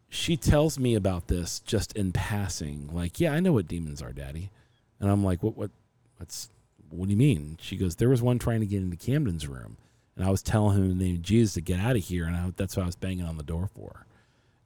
[0.09, 4.11] She tells me about this just in passing, like, "Yeah, I know what demons are,
[4.11, 4.49] Daddy,"
[4.99, 5.57] and I'm like, "What?
[5.57, 5.71] What?
[6.17, 6.49] What's?
[6.89, 9.77] What do you mean?" She goes, "There was one trying to get into Camden's room,
[10.15, 12.35] and I was telling him the name of Jesus to get out of here, and
[12.35, 14.05] I, that's what I was banging on the door for."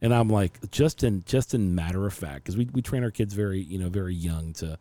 [0.02, 3.12] And I'm like, just in just in matter of fact, because we, we train our
[3.12, 4.78] kids very you know very young to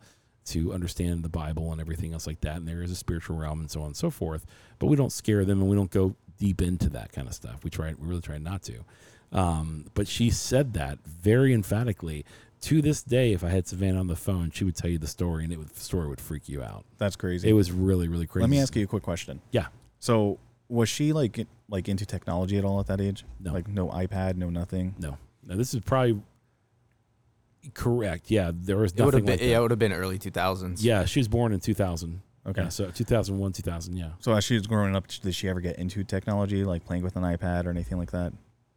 [0.47, 3.61] to understand the Bible and everything else like that, and there is a spiritual realm
[3.61, 4.45] and so on and so forth.
[4.79, 7.65] But we don't scare them, and we don't go deep into that kind of stuff.
[7.65, 8.85] We try we really try not to.
[9.33, 12.25] Um, but she said that very emphatically.
[12.63, 15.07] To this day, if I had Savannah on the phone, she would tell you the
[15.07, 16.87] story, and it would, the story would freak you out.
[16.97, 17.47] That's crazy.
[17.51, 18.43] It was really, really crazy.
[18.43, 19.43] Let me ask you a quick question.
[19.51, 19.67] Yeah.
[19.99, 23.25] So was she like like into technology at all at that age?
[23.41, 23.53] No.
[23.53, 24.95] Like no iPad, no nothing.
[24.99, 25.19] No.
[25.47, 26.21] No, this is probably
[27.75, 28.31] correct.
[28.31, 29.47] Yeah, there was It would nothing have been like that.
[29.47, 30.79] yeah, it would have been early 2000s.
[30.81, 32.21] Yeah, she was born in 2000.
[32.47, 32.63] Okay.
[32.63, 34.11] Yeah, so 2001, 2000, yeah.
[34.21, 37.17] So as she was growing up, did she ever get into technology, like playing with
[37.17, 38.33] an iPad or anything like that?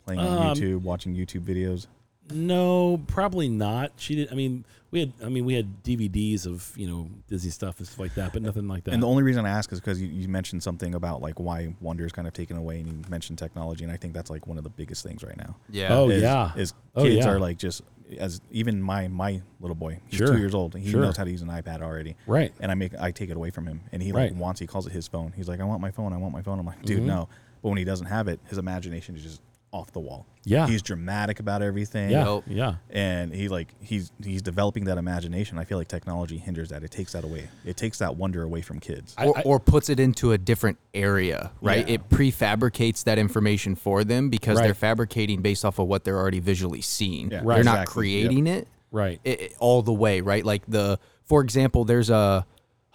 [0.05, 1.87] Playing on Um, YouTube, watching YouTube videos.
[2.31, 3.91] No, probably not.
[3.97, 4.31] She did.
[4.31, 5.13] I mean, we had.
[5.23, 8.41] I mean, we had DVDs of you know Disney stuff and stuff like that, but
[8.41, 8.93] nothing like that.
[8.93, 11.73] And the only reason I ask is because you, you mentioned something about like why
[11.81, 14.45] wonder is kind of taken away, and you mentioned technology, and I think that's like
[14.47, 15.55] one of the biggest things right now.
[15.69, 15.93] Yeah.
[15.95, 16.51] Oh, is, yeah.
[16.55, 17.29] is Oh, kids yeah.
[17.31, 17.81] are like just
[18.17, 20.27] as even my my little boy, he's Sure.
[20.27, 21.01] two years old, and he Sure.
[21.01, 22.15] knows how to use an iPad already.
[22.25, 22.53] right.
[22.59, 24.35] and I make I take it away from him, and he like Right.
[24.35, 25.33] wants he calls it his phone.
[25.35, 26.59] He's like, I want my phone, I want my phone.
[26.59, 27.05] I'm like, dude, Mhm.
[27.05, 27.29] no.
[27.61, 29.41] But when he doesn't have it, his imagination is just
[29.77, 30.25] off the wall.
[30.43, 30.65] Yeah.
[30.65, 32.09] he's dramatic about everything.
[32.09, 32.23] Yeah.
[32.23, 32.45] Nope.
[32.47, 32.75] Yeah.
[32.89, 35.57] and he like he's he's developing that imagination.
[35.57, 36.83] I feel like technology hinders that.
[36.83, 37.49] It takes that away.
[37.65, 39.13] It takes that wonder away from kids.
[39.17, 41.85] Or, I- or puts it into a different area, right?
[41.87, 41.95] Yeah.
[41.95, 44.63] It prefabricates that information for them because Right.
[44.65, 47.25] they're fabricating based off of what they're already visually seeing.
[47.29, 47.39] Yeah.
[47.39, 47.65] They're Right.
[47.65, 47.93] not Exactly.
[47.93, 49.19] creating it, Right.
[49.25, 50.45] it, it- all the way, right?
[50.45, 52.45] Like the, for example, there's a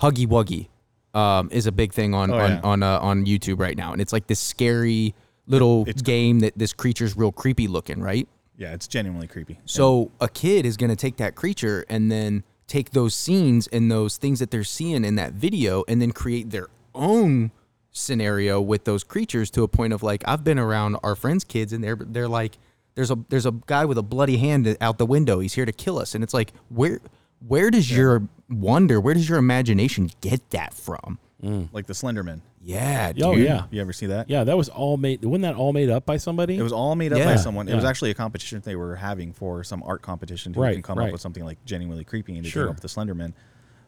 [0.00, 0.68] Huggy Wuggy,
[1.14, 2.60] um, is a big thing on Oh, on yeah.
[2.64, 5.14] on, uh, on YouTube right now, and it's like this scary
[5.52, 8.28] little It's- game that this creature's real creepy looking, right?
[8.56, 9.58] Yeah, it's genuinely creepy.
[9.64, 13.90] So a kid is going to take that creature and then take those scenes and
[13.90, 17.50] those things that they're seeing in that video and then create their own
[17.90, 21.72] scenario with those creatures to a point of like I've been around our friends' kids
[21.72, 22.56] and they're they're like
[22.94, 25.40] there's a there's a guy with a bloody hand out the window.
[25.40, 27.00] He's here to kill us and it's like where
[27.46, 31.18] where does your wonder, where does your imagination get that from?
[31.42, 31.68] Mm.
[31.72, 32.40] like the Slenderman.
[32.62, 33.22] Yeah, oh, dude.
[33.24, 33.64] Oh yeah.
[33.70, 34.30] You ever see that?
[34.30, 34.44] Yeah.
[34.44, 35.24] That was all made.
[35.24, 36.56] Wasn't that all made up by somebody?
[36.56, 37.36] It was all made up by Yeah.
[37.36, 37.68] someone.
[37.68, 40.82] It was actually a competition they were having for some art competition to Right, even
[40.82, 41.06] come right.
[41.06, 42.64] up with something like genuinely creepy and they Sure.
[42.64, 43.32] came up with the Slenderman.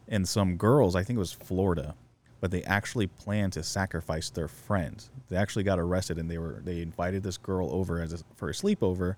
[0.09, 1.95] And some girls, I think it was Florida,
[2.41, 5.09] but they actually planned to sacrifice their friends.
[5.29, 8.49] They actually got arrested and they were they invited this girl over as a, for
[8.49, 9.15] a sleepover,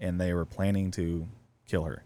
[0.00, 1.26] and they were planning to
[1.66, 2.02] kill her.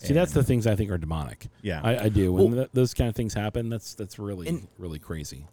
[0.00, 1.46] See, that's the things I think are demonic.
[1.62, 1.80] Yeah.
[1.84, 2.32] I, I do.
[2.32, 5.46] When Well- th- those kind of things happen, that's that's really really crazy.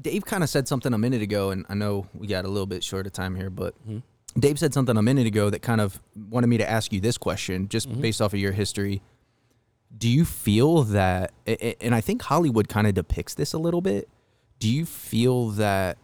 [0.00, 2.66] Dave kind of said something a minute ago, and I know we got a little
[2.66, 3.98] bit short of time here, but Mm-hmm.
[4.40, 7.18] Dave said something a minute ago that kind of wanted me to ask you this
[7.18, 8.00] question, just Mm-hmm.
[8.00, 9.02] based off of your history.
[9.98, 13.58] Do you feel that, a- a- and I think Hollywood kind of depicts this a
[13.58, 14.08] little bit.
[14.60, 15.98] Do you feel that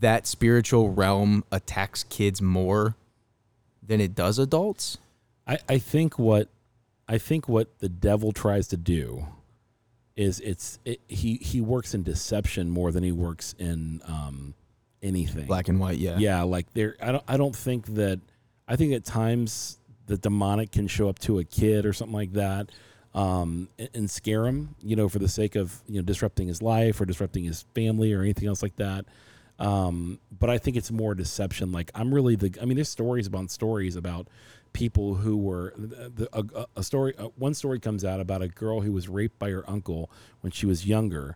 [0.00, 2.96] that spiritual realm attacks kids more
[3.82, 4.98] than it does adults?
[5.46, 6.48] I, I think what
[7.08, 9.26] I think what the devil tries to do
[10.16, 14.54] is it's it, he he works in deception more than he works in um,
[15.02, 15.46] anything.
[15.46, 16.16] Black and white, yeah.
[16.18, 16.96] yeah, like there.
[17.00, 18.20] I don't I don't think that.
[18.68, 22.32] I think at times the demonic can show up to a kid or something like
[22.32, 22.70] that.
[23.14, 26.60] Um, and, and scare him, you know, for the sake of you know disrupting his
[26.60, 29.06] life or disrupting his family or anything else like that.
[29.58, 31.72] Um, but I think it's more deception.
[31.72, 32.54] Like I'm really the.
[32.60, 34.28] I mean, there's stories about stories about
[34.76, 37.14] people who were the, a, a- a story.
[37.16, 40.10] Uh, one story comes out about a girl who was raped by her uncle
[40.42, 41.34] when she was younger,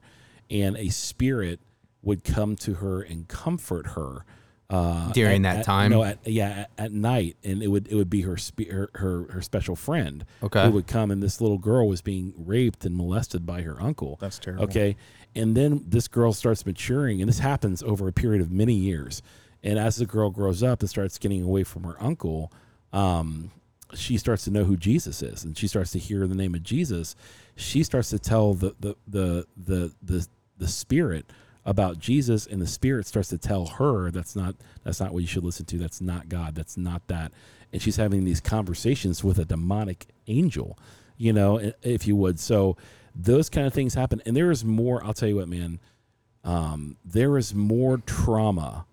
[0.51, 1.59] and a spirit
[2.03, 4.27] would come to her and comfort her
[4.69, 5.91] uh, During at- that at- time?
[5.91, 8.91] No, at, yeah, at, at night, and it would it would be her spe- her,
[8.95, 10.25] her her special friend.
[10.43, 10.65] Okay.
[10.67, 14.19] who would come, and this little girl was being raped and molested by her uncle.
[14.21, 14.65] That's terrible.
[14.65, 14.97] Okay,
[15.35, 19.23] and then this girl starts maturing, and this happens over a period of many years.
[19.63, 22.51] And as the girl grows up and starts getting away from her uncle,
[22.93, 23.51] um,
[23.95, 26.63] she starts to know who Jesus is, and she starts to hear the name of
[26.63, 27.17] Jesus.
[27.57, 30.27] She starts to tell the the the the the,
[30.59, 31.27] the spirit
[31.65, 35.27] about Jesus, and the spirit starts to tell her that's not that's not what you
[35.27, 35.79] should listen to.
[35.79, 36.55] That's not God.
[36.55, 37.33] That's not that.
[37.73, 40.79] And she's having these conversations with a demonic angel,
[41.17, 42.41] you know, if you would.
[42.41, 42.77] So
[43.15, 45.05] those kind of things happen, and there is more.
[45.05, 45.81] I'll tell you what, man.
[46.43, 48.87] Um, there is more trauma,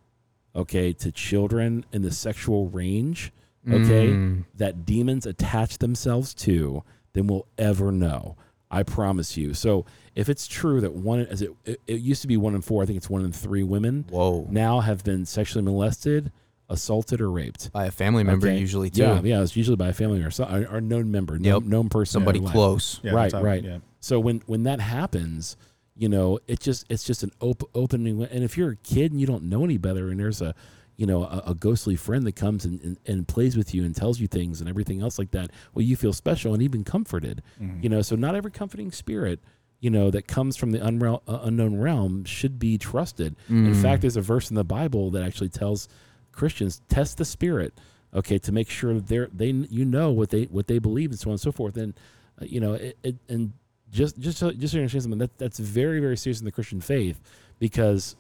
[0.54, 3.32] okay, to children in the sexual range,
[3.68, 4.46] okay, Mm.
[4.56, 8.36] that demons attach themselves to than we'll ever know.
[8.70, 9.54] I promise you.
[9.54, 12.62] So if it's true that one, as it, it, it used to be one in
[12.62, 14.46] four, I think it's one in three women Whoa.
[14.50, 16.32] now have been sexually molested,
[16.70, 17.72] assaulted, or raped.
[17.72, 18.58] By a family member, Okay?
[18.60, 19.04] usually, too.
[19.04, 21.64] Yeah, yeah, it's usually by a family or, so, or, or known member, known, Yep.
[21.64, 23.00] known person, Somebody their close.
[23.04, 23.64] Yeah, right, how- right.
[23.64, 23.78] yeah.
[24.02, 25.56] So when when that happens,
[25.96, 28.22] you know, it just it's just an op- opening.
[28.24, 30.54] And if you're a kid and you don't know any better, and there's a
[30.98, 33.96] you know a, a ghostly friend that comes and, and, and plays with you and
[33.96, 37.42] tells you things and everything else like that, well, you feel special and even comforted.
[37.82, 39.40] You know, so not every comforting spirit.
[39.80, 43.36] You know that comes from the unreal, uh, unknown realm should be trusted.
[43.48, 45.88] In fact, there's a verse in the Bible that actually tells
[46.32, 47.80] Christians test the spirit,
[48.12, 51.20] okay, to make sure that they're they you know what they what they believe and
[51.20, 51.78] so on and so forth.
[51.78, 51.94] And
[52.42, 53.54] uh, you know, it, it, and
[53.92, 56.52] just just so, just so you understand something that that's very very serious in the
[56.52, 57.22] Christian faith
[57.60, 58.16] because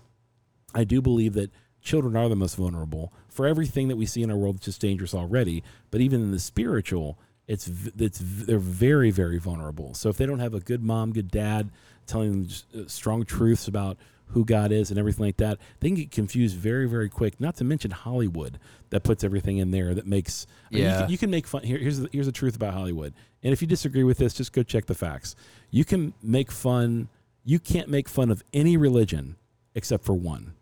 [0.75, 1.49] I do believe that
[1.87, 4.57] children are the most vulnerable for everything that we see in our world.
[4.57, 7.17] It's just dangerous already, but even in the spiritual,
[7.47, 9.93] it's it's they're very very vulnerable.
[9.93, 11.69] So if they don't have a good mom, good dad
[12.05, 13.97] telling them uh, strong truths about
[14.31, 17.39] who God is and everything like that, they can get confused very very quick.
[17.39, 18.59] Not to mention Hollywood
[18.89, 20.99] that puts everything in there that makes I mean, you Yeah.
[21.01, 21.63] can- you can make fun.
[21.63, 23.13] Here, here's the, here's the truth about Hollywood.
[23.43, 25.35] And if you disagree with this, just go check the facts.
[25.71, 27.07] You can make fun.
[27.45, 29.37] You can't make fun of any religion
[29.75, 30.53] except for one,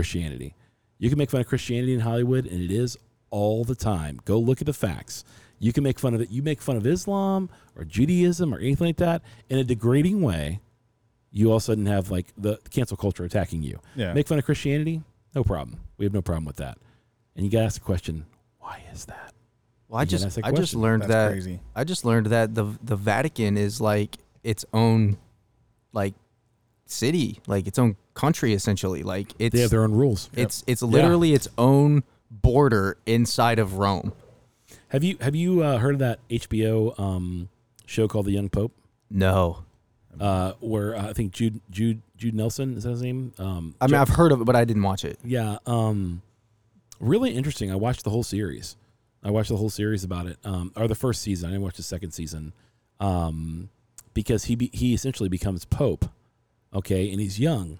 [0.00, 0.54] Christianity.
[0.98, 2.98] You can make fun of Christianity in Hollywood, and it is
[3.30, 4.18] all the time.
[4.24, 5.24] Go look at the facts.
[5.58, 6.30] You can make fun of it.
[6.30, 9.20] You make fun of Islam or Judaism or anything like that
[9.50, 10.60] in a degrading way.
[11.30, 13.78] You all of a sudden have like the cancel culture attacking you.
[13.94, 14.14] Yeah.
[14.14, 15.02] Make fun of Christianity,
[15.34, 15.80] no problem.
[15.98, 16.78] We have no problem with that.
[17.36, 18.24] And you got to ask the question,
[18.58, 19.34] why is that?
[19.88, 21.60] Well, I just ask that I just learned That's that crazy.
[21.76, 25.18] I just learned that the the Vatican is like its own
[25.92, 26.14] like
[26.90, 29.02] city, like its own country essentially.
[29.02, 30.30] Like it's They have their own rules.
[30.34, 34.12] it's it's literally its own border inside of Rome.
[34.88, 37.48] Have you have you uh, heard of that HBO um,
[37.86, 38.72] show called The Young Pope?
[39.10, 39.64] No.
[40.18, 43.32] Uh, where uh, I think Jude Jude Jude Nelson is that his name?
[43.38, 45.18] Um, I mean, I've heard of it, but I didn't watch it.
[45.24, 46.20] yeah, um,
[46.98, 47.70] really interesting.
[47.70, 48.76] I watched the whole series.
[49.22, 51.48] I watched the whole series about it, um, or the first season.
[51.48, 52.52] I didn't watch the second season,
[52.98, 53.68] um,
[54.14, 56.06] because he be, he essentially becomes pope,
[56.74, 57.78] okay, and he's young,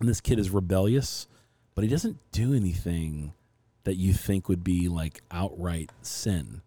[0.00, 1.26] and this kid is rebellious,
[1.74, 3.32] but he doesn't do anything
[3.84, 6.62] that you think would be like outright sin,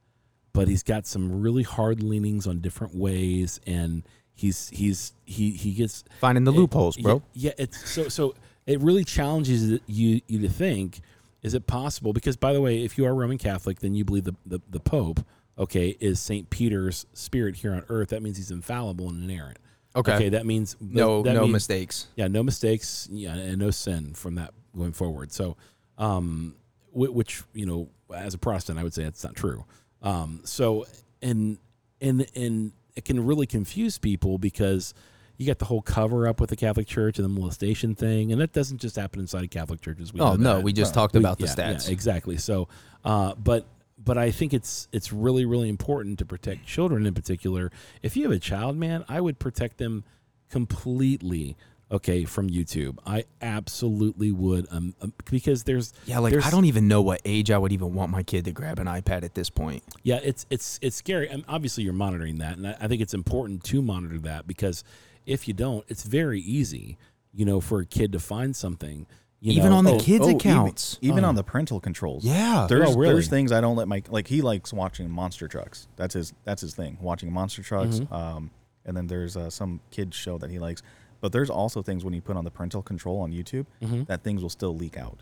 [0.54, 5.74] but he's got some really hard leanings on different ways, and he's he's he he
[5.74, 7.22] gets Finding the it- loopholes, bro.
[7.34, 8.36] Yeah, yeah, it's so so
[8.66, 11.02] it really challenges you you to think:
[11.42, 12.14] Is it possible?
[12.14, 14.80] Because by the way, if you are Roman Catholic, then you believe the the, the
[14.80, 15.20] Pope,
[15.58, 18.10] okay, is Saint Peter's spirit here on earth.
[18.10, 19.58] That means he's infallible and inerrant.
[19.96, 20.30] Okay.
[20.30, 22.08] that means No, that no means- mistakes.
[22.16, 23.08] Yeah, no mistakes.
[23.12, 25.32] Yeah, and no sin from that going forward.
[25.32, 25.58] So,
[25.98, 26.56] um,
[26.94, 29.66] which you know, as a Protestant, I would say that's not true.
[30.02, 30.86] Um, so
[31.22, 31.58] and
[32.02, 34.94] and and it can really confuse people because
[35.38, 38.40] you got the whole cover up with the Catholic Church and the molestation thing, and
[38.42, 40.14] that doesn't just happen inside of Catholic churches.
[40.14, 40.64] We Oh no, that.
[40.64, 41.90] we just talked We- about the yeah, yeah, stats.
[41.90, 42.38] exactly.
[42.38, 42.68] So,
[43.06, 43.66] uh, but
[44.04, 47.72] but I think it's it's really really important to protect children in particular.
[48.02, 50.04] If you have a child, man, I would protect them
[50.50, 51.56] completely.
[51.92, 54.68] Okay, from YouTube, I absolutely would.
[54.70, 57.72] Um, um, because there's Yeah, like there's, I don't even know what age I would
[57.72, 59.82] even want my kid to grab an iPad at this point.
[60.04, 61.28] Yeah, it's it's it's scary.
[61.30, 64.84] And obviously, you're monitoring that, and I, I think it's important to monitor that because
[65.26, 67.00] if you don't, it's very easy,
[67.34, 69.08] you know, for a kid to find something.
[69.42, 70.98] You Even know, on the oh, kids' even- accounts.
[71.02, 71.30] even, Oh.
[71.30, 72.26] on the parental controls.
[72.26, 72.66] Yeah.
[72.68, 73.14] there's Oh, really?
[73.14, 74.28] there's things I don't let my like.
[74.28, 75.88] He likes watching monster trucks.
[75.96, 76.98] That's his that's his thing.
[77.00, 78.00] Watching monster trucks.
[78.00, 78.14] Mm-hmm.
[78.14, 78.52] Um,
[78.86, 80.82] and then there's uh, some kids show that he likes.
[81.22, 83.66] But there's also things when you put on the parental control on YouTube
[84.08, 85.20] that things will still leak out.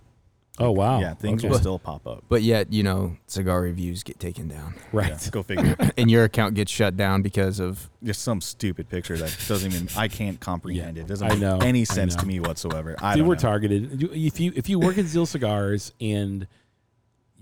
[0.60, 1.50] Oh wow, Yeah, things Okay.
[1.52, 2.24] will still pop up.
[2.30, 4.74] But yet, you know, cigar reviews get taken down.
[4.92, 5.10] right.
[5.10, 5.76] Yeah, go figure.
[5.98, 9.88] and your account gets shut down because of Just some stupid picture that doesn't even
[9.96, 10.98] I can't comprehend.
[10.98, 12.22] Yeah, it doesn't I make know, any I sense know.
[12.22, 12.96] to me whatsoever.
[13.00, 13.40] I See, don't we're know.
[13.42, 14.04] targeted.
[14.12, 16.48] If you if you work at Zeal Cigars and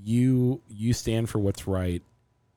[0.03, 2.01] you you stand for what's right,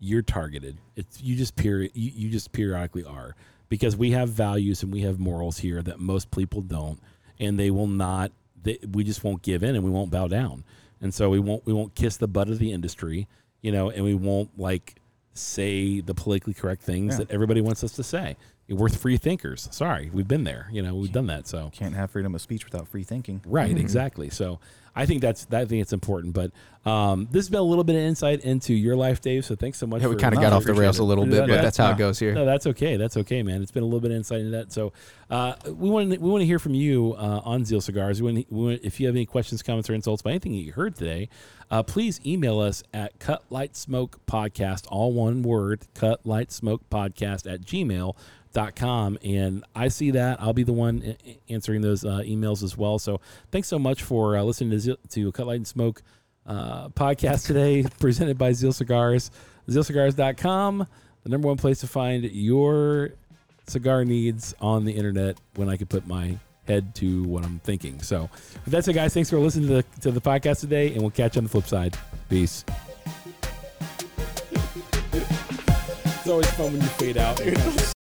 [0.01, 0.77] you're targeted.
[0.97, 3.37] It's you just period you, you just periodically are
[3.69, 6.99] because we have values and we have morals here that most people don't,
[7.39, 8.33] and they will not.
[8.63, 10.65] They, we just won't give in and we won't bow down,
[11.01, 13.29] and so we won't we won't kiss the butt of the industry,
[13.63, 14.97] you know, and we won't like
[15.33, 17.19] say the politically correct things Yeah.
[17.25, 18.37] that everybody wants us to say.
[18.69, 19.69] We're free thinkers.
[19.71, 20.69] Sorry, we've been there.
[20.71, 21.47] You know, we've done that.
[21.49, 23.41] So Can't have freedom of speech without free thinking.
[23.47, 24.29] Right, exactly.
[24.29, 24.61] So
[24.95, 26.35] I think that's I think it's important.
[26.35, 26.51] But
[26.85, 29.45] um, this has been a little bit of insight into your life, Dave.
[29.45, 30.03] So thanks so much.
[30.03, 31.03] yeah, we kind of got off the rails it.
[31.03, 31.95] a little bit, Yeah, but that's how yeah.
[31.95, 32.35] it goes here.
[32.35, 32.97] No, that's okay.
[32.97, 33.63] That's okay, man.
[33.63, 34.73] It's been a little bit of insight into that.
[34.73, 34.93] So
[35.31, 38.21] uh, we want to, we want to hear from you uh, on Zeal Cigars.
[38.21, 40.97] We want, if you have any questions, comments, or insults about anything that you heard
[40.97, 41.29] today,
[41.71, 46.89] uh, please email us at Cut Light Smoke Podcast, all one word, Cut Light Smoke
[46.91, 48.17] Podcast at gmail
[48.53, 51.17] dot com and i see that i'll be the one
[51.49, 53.21] answering those uh, emails as well so
[53.51, 56.03] thanks so much for uh, listening to, Zeal, to cut light and smoke
[56.47, 59.31] uh, podcast today presented by zeal cigars
[59.69, 60.87] zealcigars.com
[61.25, 63.11] the number one place to find your
[63.67, 68.01] cigar needs on the internet when I could put my head to what I'm thinking.
[68.01, 68.29] So,
[68.65, 71.11] with that said, guys, thanks for listening to the, to the podcast today, and we'll
[71.11, 71.97] catch you on the flip side.
[72.29, 72.65] Peace.
[75.13, 77.41] it's always fun when you fade out.